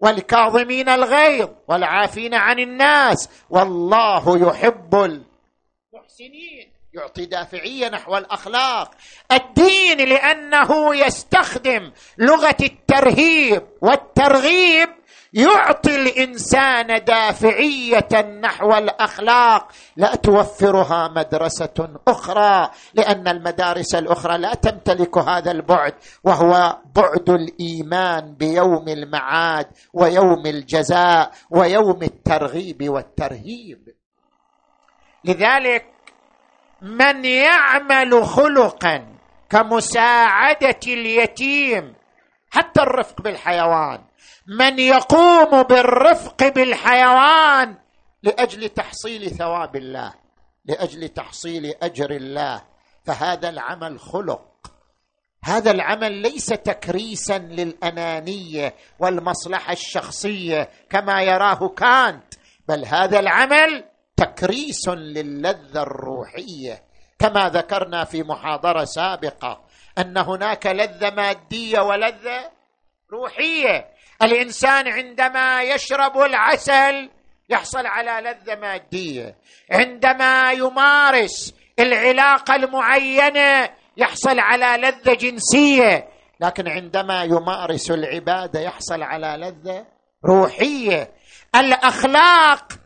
[0.00, 6.77] والكاظمين الغيظ والعافين عن الناس والله يحب المحسنين.
[6.94, 8.90] يعطي دافعية نحو الأخلاق.
[9.32, 14.88] الدين لأنه يستخدم لغة الترهيب والترغيب
[15.32, 19.68] يعطي الإنسان دافعية نحو الأخلاق.
[19.96, 28.88] لا توفرها مدرسة أخرى لأن المدارس الأخرى لا تمتلك هذا البعد وهو بعد الإيمان بيوم
[28.88, 33.88] المعاد ويوم الجزاء ويوم الترغيب والترهيب.
[35.24, 35.97] لذلك
[36.82, 39.06] من يعمل خلقا
[39.50, 41.94] كمساعدة اليتيم
[42.50, 44.00] حتى الرفق بالحيوان.
[44.46, 47.74] من يقوم بالرفق بالحيوان
[48.22, 50.14] لأجل تحصيل ثواب الله
[50.64, 52.62] لأجل تحصيل أجر الله.
[53.04, 54.44] فهذا العمل خلق.
[55.44, 62.34] هذا العمل ليس تكريسا للأنانية والمصلحة الشخصية كما يراه كانت
[62.68, 63.84] بل هذا العمل
[64.18, 66.82] تكريس للذة الروحية
[67.18, 69.60] كما ذكرنا في محاضرة سابقة
[69.98, 72.50] أن هناك لذة مادية ولذة
[73.12, 73.88] روحية.
[74.22, 77.10] الإنسان عندما يشرب العسل
[77.48, 79.34] يحصل على لذة مادية.
[79.72, 86.08] عندما يمارس العلاقه المعينه يحصل على لذة جنسية.
[86.40, 89.86] لكن عندما يمارس العبادة يحصل على لذة
[90.24, 91.10] روحية.
[91.54, 92.77] الأخلاق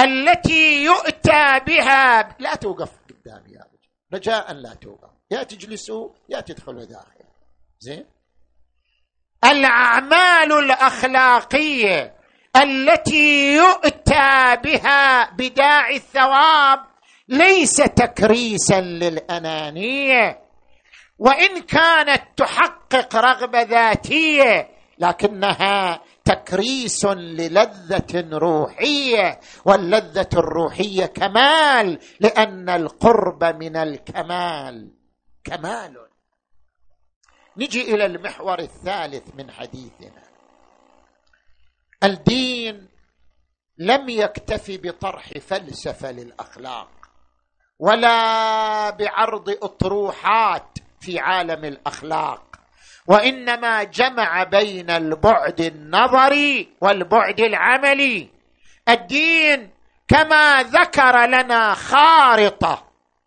[0.00, 2.36] التي يؤتى بها.
[2.38, 3.88] لا توقف قدامي يا رجل.
[4.14, 5.10] رجاء لا توقف.
[5.30, 7.24] يا تجلسوا يا تدخلوا داخل.
[7.80, 8.04] زين؟
[9.44, 12.14] الأعمال الأخلاقية
[12.56, 16.78] التي يؤتى بها بداعي الثواب
[17.28, 20.38] ليس تكريسا للأنانية.
[21.18, 33.76] وإن كانت تحقق رغبة ذاتية لكنها تكريس للذة روحية واللذة الروحية كمال لأن القرب من
[33.76, 34.90] الكمال
[35.44, 36.06] كمال.
[37.56, 40.22] نجي إلى المحور الثالث من حديثنا.
[42.04, 42.88] الدين
[43.78, 46.88] لم يكتف بطرح فلسفة للأخلاق
[47.78, 52.59] ولا بعرض أطروحات في عالم الأخلاق.
[53.10, 58.28] وإنما جمع بين البعد النظري والبعد العملي.
[58.88, 59.70] الدين
[60.08, 62.84] كما ذكر لنا خارطة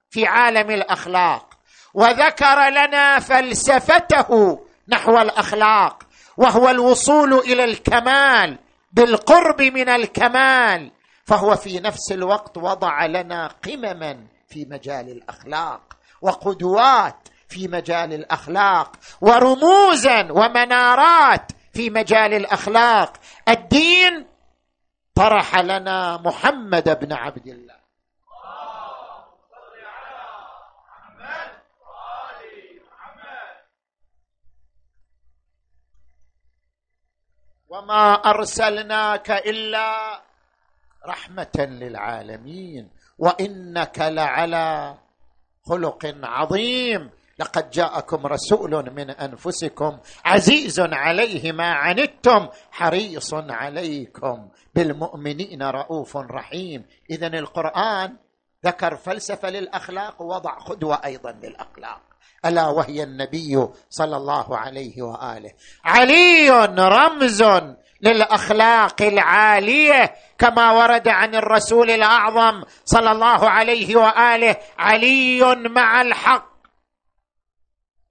[0.10, 1.54] في عالم الأخلاق
[1.94, 6.04] وذكر لنا فلسفته نحو الأخلاق
[6.38, 8.58] وهو الوصول إلى الكمال
[8.92, 10.92] بالقرب من الكمال
[11.26, 15.82] فهو في نفس الوقت وضع لنا قمما في مجال الأخلاق
[16.22, 18.92] وقدوات في مجال الأخلاق
[19.22, 23.14] ورموزا ومنارات في مجال الأخلاق.
[23.50, 24.28] الدين
[25.16, 27.84] طرح لنا محمد بن عبد الله.
[37.70, 40.22] وما أرسلناك إلا
[41.06, 44.98] رحمة للعالمين وإنك لعلى
[45.66, 47.10] خلق عظيم.
[47.44, 56.86] لقد جاءكم رسول من أنفسكم عزيز عليه ما عنتم حريص عليكم بالمؤمنين رؤوف رحيم.
[57.10, 58.18] اذا القرآن
[58.66, 62.02] ذكر فلسفة للأخلاق ووضع قدوه أيضا للأخلاق.
[62.46, 65.52] ألا وهي النبي صلى الله عليه وآله.
[65.86, 67.44] علي رمز
[68.02, 74.56] للأخلاق العالية كما ورد عن الرسول الأعظم صلى الله عليه وآله.
[74.80, 76.53] علي مع الحق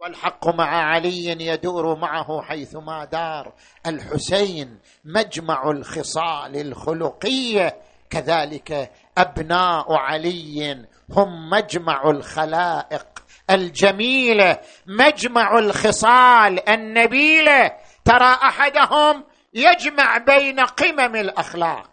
[0.03, 3.53] والحق مع علي يدور معه حيثما دار.
[3.87, 7.77] الحسين مجمع الخصال الخلقية
[8.11, 13.07] كذلك أبناء علي هم مجمع الخلائق
[13.51, 14.59] الجميلة.
[14.87, 17.73] مجمع الخصال النبيلة
[18.05, 19.25] ترى أحدهم
[19.55, 21.92] يجمع بين قمم الأخلاق.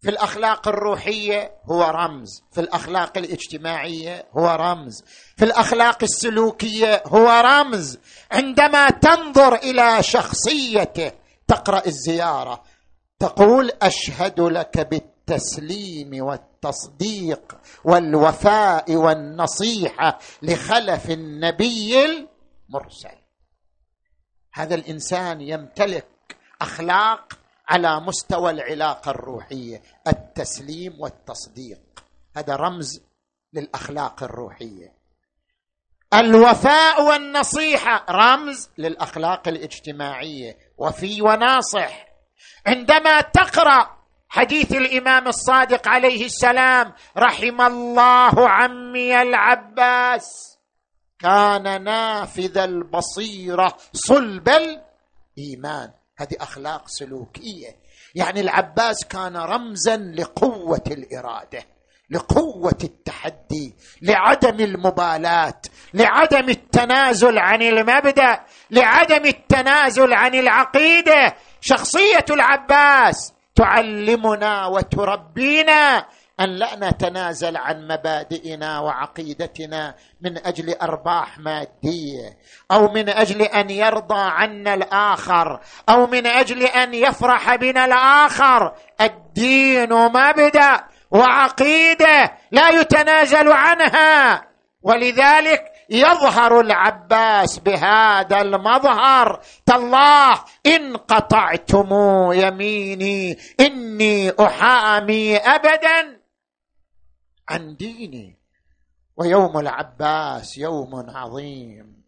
[0.00, 2.42] في الأخلاق الروحية هو رمز.
[2.52, 5.04] في الأخلاق الاجتماعية هو رمز.
[5.36, 7.98] في الأخلاق السلوكية هو رمز.
[8.32, 11.12] عندما تنظر إلى شخصيته
[11.48, 12.62] تقرأ الزيارة.
[13.18, 23.18] تقول أشهد لك بالتسليم والتصديق والوفاء والنصيحة لخلف النبي المرسل.
[24.52, 27.37] هذا الإنسان يمتلك أخلاق
[27.68, 31.80] على مستوى العلاقة الروحية التسليم والتصديق.
[32.36, 33.02] هذا رمز
[33.52, 34.92] للأخلاق الروحية.
[36.14, 40.58] الوفاء والنصيحة رمز للأخلاق الاجتماعية.
[40.78, 42.08] وفي وناصح.
[42.66, 43.98] عندما تقرأ
[44.28, 50.58] حديث الإمام الصادق عليه السلام رحم الله عمي العباس
[51.18, 55.97] كان نافذ البصيرة صلب الإيمان.
[56.18, 57.76] هذه أخلاق سلوكية.
[58.14, 61.64] يعني العباس كان رمزا لقوة الإرادة
[62.10, 65.60] لقوة التحدي لعدم المبالاة
[65.94, 68.40] لعدم التنازل عن المبدأ
[68.70, 71.34] لعدم التنازل عن العقيدة.
[71.60, 76.06] شخصية العباس تعلمنا وتربينا
[76.40, 82.38] أن لا نتنازل عن مبادئنا وعقيدتنا من أجل أرباح مادية
[82.72, 88.72] أو من أجل أن يرضى عنا الآخر أو من أجل أن يفرح بنا الآخر.
[89.00, 94.42] الدين مبدا وعقيدة لا يتنازل عنها.
[94.82, 101.88] ولذلك يظهر العباس بهذا المظهر تالله إن قطعتم
[102.32, 106.17] يميني إني أحامي ابدا.
[107.48, 108.36] عن ديني.
[109.16, 112.02] ويوم العباس يوم عظيم.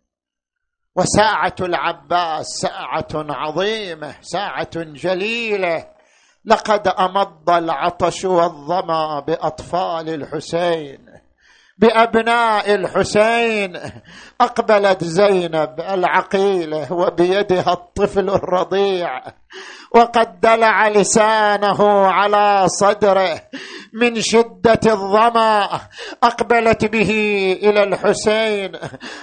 [0.96, 5.88] وساعة العباس ساعة عظيمة ساعة جليلة.
[6.44, 11.06] لقد أمض العطش والظما بأطفال الحسين
[11.78, 13.80] بأبناء الحسين.
[14.40, 19.20] أقبلت زينب العقيلة وبيدها الطفل الرضيع.
[19.94, 23.42] وقد دلع لسانه على صدره
[23.92, 25.80] من شدة الظما
[26.22, 27.10] أقبلت به
[27.62, 28.72] إلى الحسين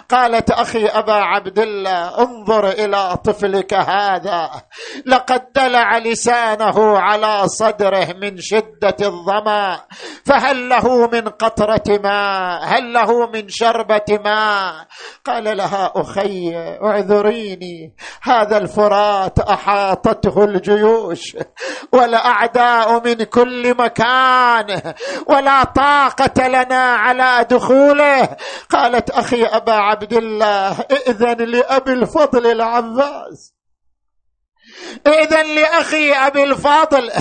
[0.10, 4.50] قالت أخي أبا عبد الله انظر إلى طفلك هذا.
[5.06, 9.80] لقد دلع لسانه على صدره من شدة الظما
[10.26, 14.88] فهل له من قطرة ماء؟ هل له من شربة ماء؟
[15.26, 19.40] قال لها أخي اعذريني هذا الفرات
[20.18, 21.38] احاطته الجيوش
[21.92, 24.94] والاعداء من كل مكان
[25.28, 28.38] ولا طاقة لنا على دخوله.
[28.70, 33.57] قالت أخي أبا عبد الله ائذن لأبي الفضل العباس.
[35.08, 37.12] اذا لأخي أبي الفضل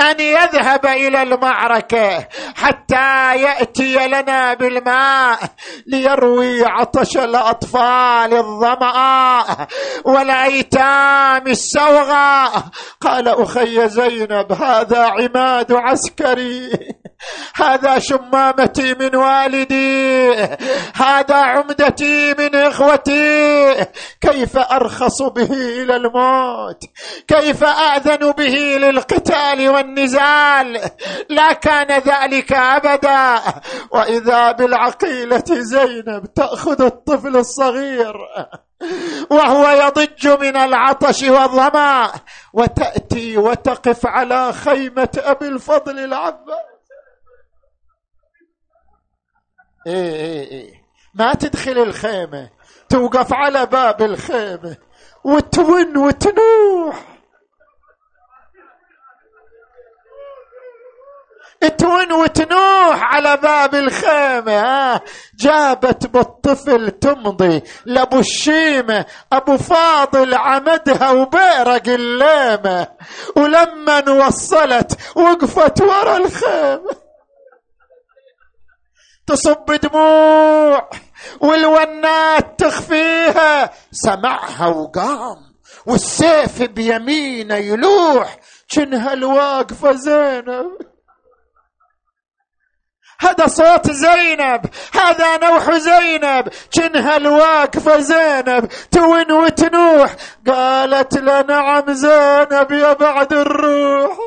[0.00, 5.38] أن يذهب إلى المعركة حتى يأتي لنا بالماء
[5.86, 9.44] ليروي عطش الأطفال الظمأ
[10.04, 12.48] والأيتام السوغى
[13.00, 16.70] قال أخي زينب هذا عماد عسكري.
[17.54, 20.32] هذا شمامتي من والدي.
[20.94, 23.74] هذا عمدتي من إخوتي.
[24.20, 25.52] كيف أرخص به
[25.82, 26.80] إلى الموت؟
[27.28, 30.90] كيف اذن به للقتال والنزال؟
[31.28, 33.42] لا كان ذلك أبدا.
[33.90, 38.14] وإذا بالعقيلة زينب تأخذ الطفل الصغير
[39.30, 42.12] وهو يضج من العطش والظمأ
[42.52, 46.73] وتأتي وتقف على خيمة أبي الفضل العباس.
[49.86, 50.84] إيه إيه إيه.
[51.14, 52.50] ما تدخل الخيمة
[52.88, 54.76] توقف على باب الخيمة.
[55.24, 57.04] وتون وتنوح.
[61.78, 64.52] تون وتنوح على باب الخيمة.
[64.52, 65.00] ها
[65.34, 69.04] جابت بالطفل تمضي لأبو الشيمة.
[69.32, 72.88] أبو فاضل عمدها وبيرق الليمة.
[73.36, 77.03] ولما وصلت وقفت ورا الخيمة.
[79.26, 80.90] تصب دموع
[81.40, 85.54] والونات تخفيها سمعها وقام
[85.86, 88.36] والسيف بيمينه يلوح
[88.74, 90.66] كنها الواقفة زينب.
[93.20, 94.60] هذا صوت زينب
[94.94, 100.16] هذا نوح زينب كنها الواقفة زينب تون وتنوح
[100.46, 104.18] قالت لنعم زينب يا بعد الروح.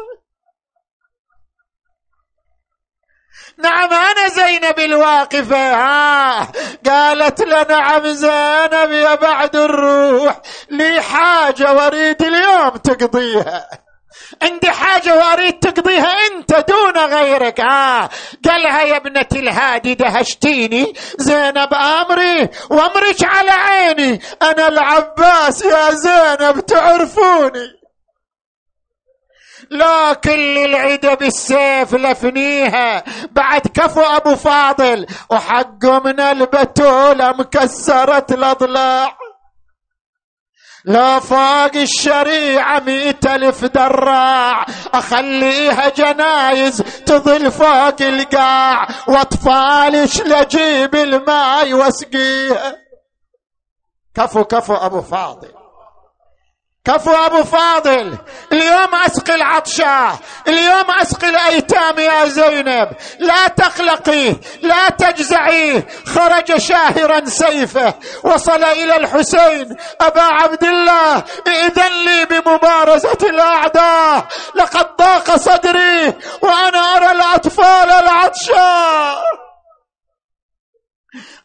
[3.58, 5.76] نعم أنا زينب الواقفة.
[5.76, 6.52] ها
[6.86, 13.70] قالت له نعم زينب يا بعد الروح لي حاجة واريد اليوم تقضيها.
[14.42, 17.60] عندي حاجة وأريد تقضيها أنت دون غيرك.
[17.60, 18.10] آه
[18.50, 20.94] قالها يا ابنة الهادي دهشتيني.
[21.18, 24.22] زينب أمري وأمرك على عيني.
[24.42, 27.77] أنا العباس يا زينب تعرفوني.
[29.70, 33.04] لا كل العدا بالسيف لفنيها.
[33.32, 39.18] بعد كفو أبو فاضل وحقه من البتولة مكسرت الأضلاع.
[40.86, 44.66] لا فوق الشريعة مئة ألف دراع.
[44.94, 48.88] أخليها جنايز تظل فوق القاع.
[49.08, 52.76] وأطفالش لجيب الماء وأسقيها.
[54.16, 55.67] كفو كفو أبو فاضل.
[56.88, 58.18] كفو أبو فاضل.
[58.52, 60.20] اليوم أسقي العطشة.
[60.48, 62.90] اليوم أسقي الأيتام يا زينب.
[63.20, 65.84] لا تقلقي لا تجزعي.
[66.06, 67.94] خرج شاهرا سيفه.
[68.24, 69.76] وصل إلى الحسين.
[70.02, 74.26] أبا عبد الله إذن لي بمبارزة الأعداء.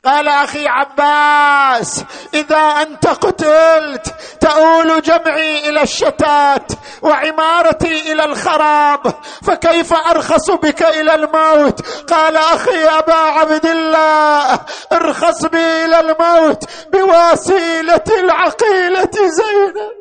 [0.05, 6.73] قال أخي عباس إذا أنت قتلت تؤول جمعي إلى الشتات
[7.03, 14.61] وعمارتي إلى الخراب فكيف أرخص بك إلى الموت؟ قال أخي أبا عبد الله
[14.93, 19.93] ارخص بي إلى الموت بوسيله العقيلة زينب.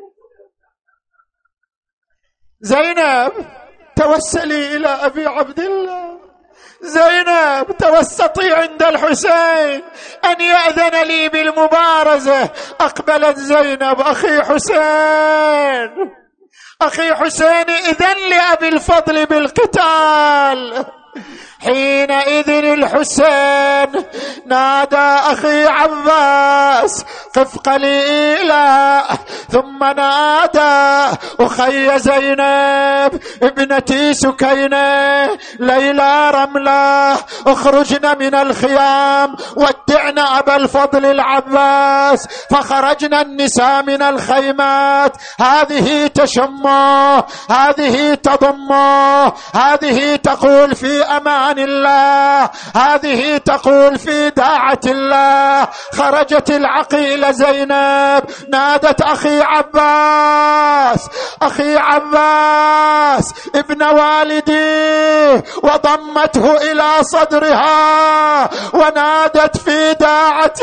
[2.62, 3.32] زينب
[3.96, 6.31] توسلي إلى أبي عبد الله.
[6.82, 9.84] زينب توسطي عند الحسين
[10.26, 12.50] أن يأذن لي بالمبارزة.
[12.82, 16.12] أقبلت زينب أخي حسين.
[16.82, 20.86] أخي حسين إذن لأبي الفضل بالقتال.
[21.64, 24.04] حينئذ الحسين
[24.46, 27.06] نادى أخي عباس
[27.36, 29.04] قف قليلا
[29.52, 35.28] ثم نادى أخي زينب ابنتي سكينة
[35.60, 45.18] ليلى رملة اخرجنا من الخيام ودعنا أبا الفضل العباس فخرجنا النساء من الخيمات.
[45.40, 51.02] هذه تشمه هذه تضمه هذه تقول في
[51.52, 52.50] أمان الله.
[52.76, 55.68] هذه تقول في داعة الله.
[55.94, 58.24] خرجت العقيله زينب.
[58.54, 61.10] نادت أخي عباس.
[61.42, 65.44] أخي عباس ابن والدي.
[65.64, 68.50] وضمته إلى صدرها.
[68.74, 70.54] ونادت في داعة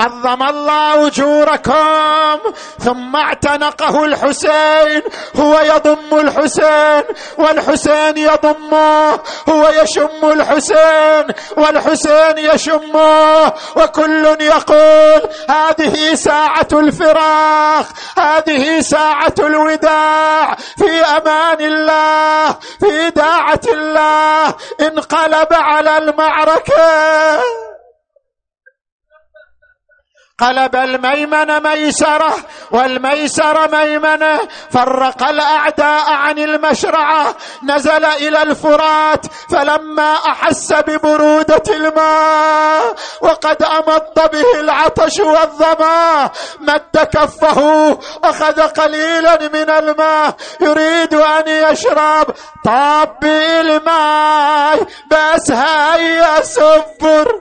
[0.00, 2.38] عظم الله أجوركم
[2.78, 5.02] ثم اعتنقه الحسين
[5.36, 7.02] هو يضم الحسين
[7.38, 9.10] والحسين يضمه
[9.48, 11.26] هو يشم الحسين
[11.56, 17.86] والحسين يشمه وكل يقول هذه ساعة الفراق
[18.18, 27.69] هذه ساعة الوداع في أمان الله في داعة الله انقلب على المعركة.
[30.40, 32.34] قلب الميمن ميسرة
[32.70, 44.30] والميسر ميمنة فرق الأعداء عن المشرعة نزل إلى الفرات فلما أحس ببرودة الماء وقد أمض
[44.32, 46.30] به العطش والظما
[46.60, 52.26] مد كفه أخذ قليلا من الماء يريد أن يشرب
[52.64, 57.40] طاب بالماء بس هيا سفر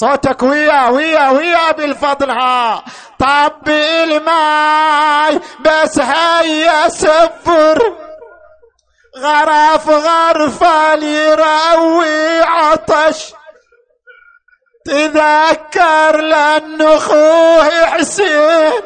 [0.00, 2.84] صوتك ويا ويا ويا بالفضل ها.
[3.18, 7.96] طب الماي بس هيا سفر.
[9.18, 13.32] غرف غرفة يروي عطش.
[14.84, 18.82] تذكر لأن أخوه حسين.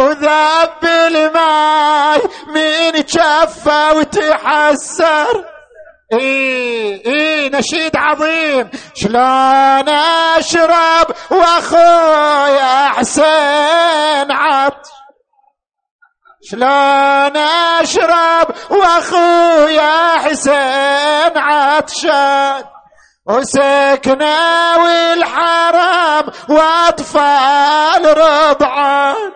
[0.00, 5.53] وذاب الماي من كفه وتحسر.
[6.20, 8.70] اي اي نشيد عظيم.
[8.94, 9.88] شلون
[10.38, 14.88] أشرب وأخويا حسين عطش
[16.50, 17.36] شلون
[17.80, 22.64] أشرب وأخويا حسين عطشان
[23.26, 24.36] وسكنة
[24.84, 29.32] والحرام وأطفال رضعان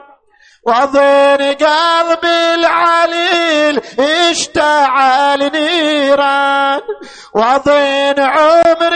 [0.69, 6.81] وضن قلب العليل اشتعل نيران
[7.35, 8.95] وضن عمر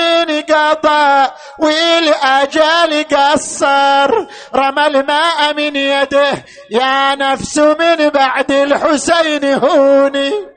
[0.53, 4.11] قضى والأجل قصر.
[4.55, 10.52] رمى الماء من يده يا نفس من بعد الحسين هوني.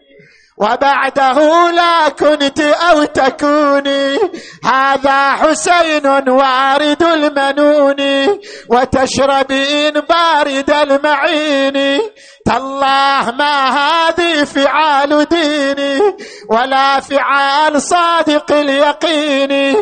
[0.57, 4.17] وبعده لا كنت أو تكوني.
[4.65, 8.01] هذا حسين وارد المنون
[8.69, 11.99] وتشربين بارد المعين.
[12.45, 15.99] تالله ما هذه فعال ديني
[16.49, 19.75] ولا فعال صادق اليقين.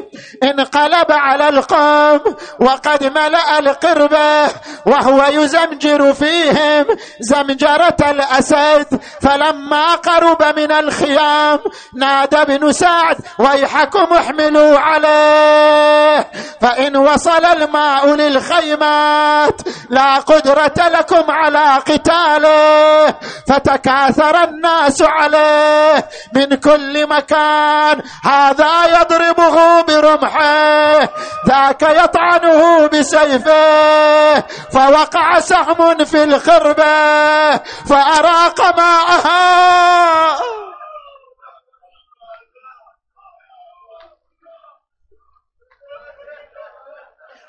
[0.43, 2.19] انقلب على القوم
[2.59, 4.49] وقد ملأ القربة
[4.85, 6.85] وهو يزمجر فيهم
[7.19, 9.01] زمجرة الأسد.
[9.21, 11.59] فلما قرب من الخيام.
[11.93, 16.27] نادى ابن سعد ويحكم احملوا عليه.
[16.61, 23.13] فإن وصل الماء للخيمات لا قدرة لكم على قتاله.
[23.47, 28.01] فتكاثر الناس عليه من كل مكان.
[28.23, 30.99] هذا يضربه برمحه
[31.47, 34.39] ذاك يطعنه بسيفه.
[34.73, 37.57] فوقع سهم في الخربة
[37.89, 40.52] فأراق ماءها.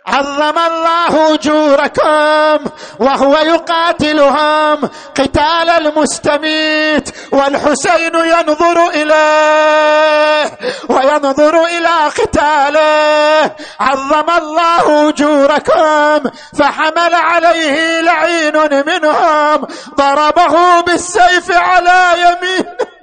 [0.07, 13.51] عظم الله أجوركم وهو يقاتلهم قتال المستميت والحسين ينظر إليه وينظر إلى قتاله.
[13.81, 22.94] عظم الله أجوركم فحمل عليه لعين منهم ضربه بالسيف على يمينه.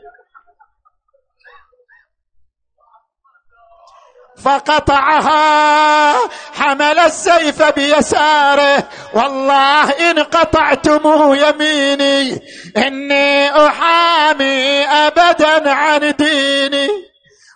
[4.45, 6.13] فقطعها.
[6.59, 8.83] حمل السيف بيساره.
[9.13, 11.01] والله إن قطعتم
[11.33, 12.41] يميني
[12.77, 17.11] إني أحامي أبدا عن ديني.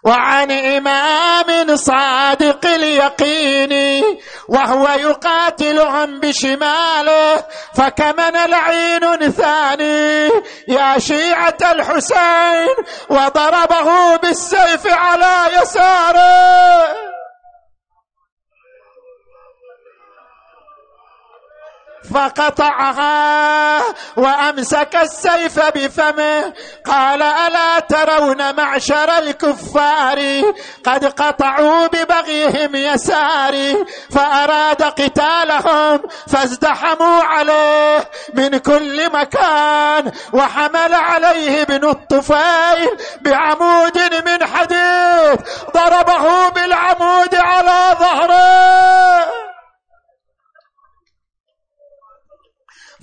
[0.05, 4.03] وعن إمام صادق اليقين
[4.47, 7.43] وهو يقاتلهم بشماله
[7.77, 10.29] فكمن لعين ثاني
[10.67, 12.67] يا شيعة الحسين
[13.09, 17.14] وضربه بالسيف على يساره.
[22.13, 23.81] فقطعها
[24.17, 26.53] وأمسك السيف بفمه.
[26.85, 30.19] قال ألا ترون معشر الكفار
[30.85, 40.11] قد قطعوا ببغيهم يساري؟ فأراد قتالهم فازدحموا عليه من كل مكان.
[40.33, 42.89] وحمل عليه ابن الطفيل
[43.21, 45.39] بعمود من حديد.
[45.73, 49.54] ضربه بالعمود على ظهره.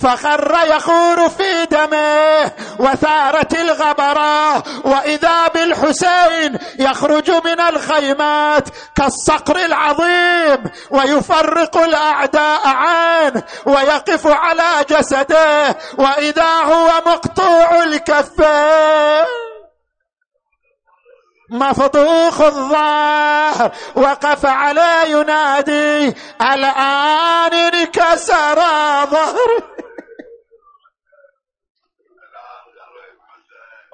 [0.03, 12.61] فخر يخور في دمه وثارت الغبرة وإذا بالحسين يخرج من الخيمات كالصقر العظيم ويفرق الأعداء
[12.64, 19.26] عنه ويقف على جسده وإذا هو مقطوع الكفين
[21.50, 28.57] مفضوخ الظهر وقف عليه ينادي الآن انكسر
[29.11, 29.62] ظهر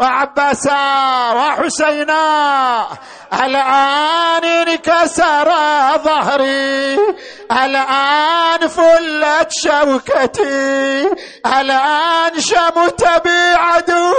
[0.01, 2.87] وعباسا وحسينا
[3.33, 5.51] الآن انكسر
[5.99, 6.95] ظهري
[7.53, 11.09] الآن فلت شوكتي
[11.47, 14.13] الآن شمت بي عدو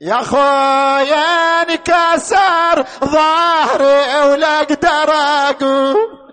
[0.00, 6.23] يا خويا انكسر ظهري ولا أقدر اقوم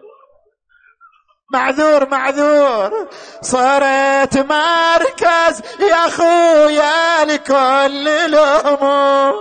[1.54, 3.10] معذور معذور.
[3.42, 9.34] صرت مركز يا خويا لكل الهموم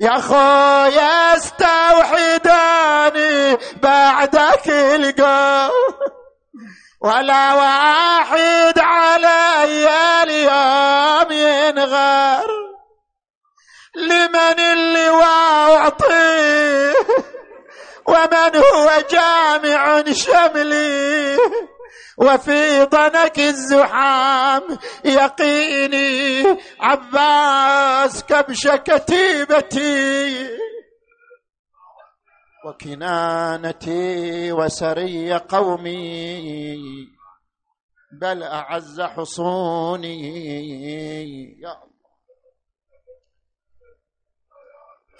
[0.00, 2.78] يا خويا استوحداني
[3.82, 5.70] بعدك القوم
[7.00, 9.88] ولا واحد علي
[10.22, 12.62] اليوم ينغر.
[13.96, 16.94] لمن اللي واعطيه
[18.08, 21.36] ومن هو جامع شملي
[22.18, 26.42] وفي ضنك الزحام يقيني
[26.80, 30.48] عباس كبش كتيبتي
[32.66, 36.82] وكنانتي وسري قومي
[38.20, 40.20] بل أعز حصوني.
[41.60, 41.92] يا الله.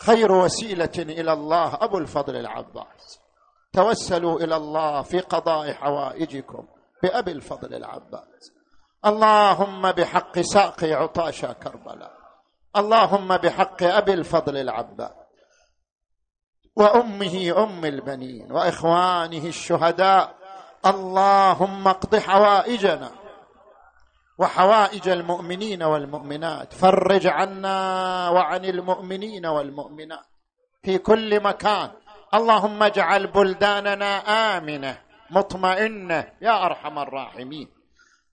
[0.06, 3.20] خير وسيلة إلى الله أبو الفضل العباس.
[3.72, 6.66] توسلوا إلى الله في قضاء حوائجكم
[7.02, 8.52] بأبي الفضل العباس.
[9.06, 12.12] اللهم بحق ساق عطاشا كربلاء.
[12.76, 15.12] اللهم بحق أبي الفضل العباس.
[16.76, 20.34] وأمه أم البنين وإخوانه الشهداء.
[20.86, 23.21] اللهم اقض حوائجنا.
[24.42, 26.72] وحوائج المؤمنين والمؤمنات.
[26.72, 27.78] فرج عنا
[28.28, 30.26] وعن المؤمنين والمؤمنات.
[30.82, 31.90] في كل مكان.
[32.34, 34.12] اللهم اجعل بلداننا
[34.56, 34.98] آمنة
[35.30, 37.68] مطمئنة يا أرحم الراحمين.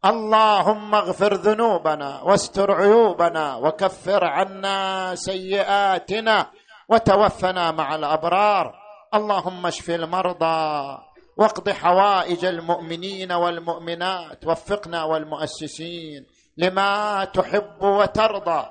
[0.05, 6.45] اللهم اغفر ذنوبنا واستر عيوبنا وكفر عنا سيئاتنا
[6.89, 8.73] وتوفنا مع الأبرار.
[9.13, 10.97] اللهم اشف المرضى.
[11.39, 16.25] واقض حوائج المؤمنين والمؤمنات وفقنا والمؤسسين
[16.57, 18.65] لما تحب وترضى.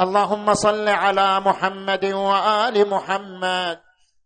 [0.00, 3.78] اللهم صل على محمد وآل محمد.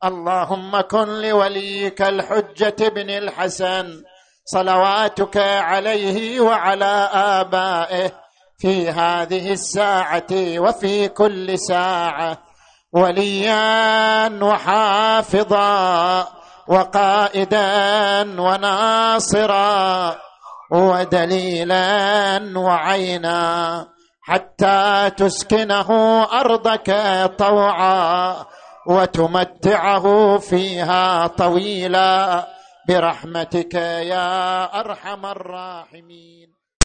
[0.04, 4.02] اللهم كن لوليك الحجة بن الحسن.
[4.44, 8.12] صلواتك عليه وعلى آبائه
[8.58, 12.38] في هذه الساعة وفي كل ساعة.
[12.92, 16.28] وليا وحافظا.
[16.68, 20.16] وقائدا وناصرا
[20.70, 23.86] ودليلا وعينا
[24.22, 26.90] حتى تسكنه أرضك
[27.38, 28.36] طوعا
[28.86, 32.46] وتمتعه فيها طويلا
[32.88, 36.33] برحمتك يا أرحم الراحمين.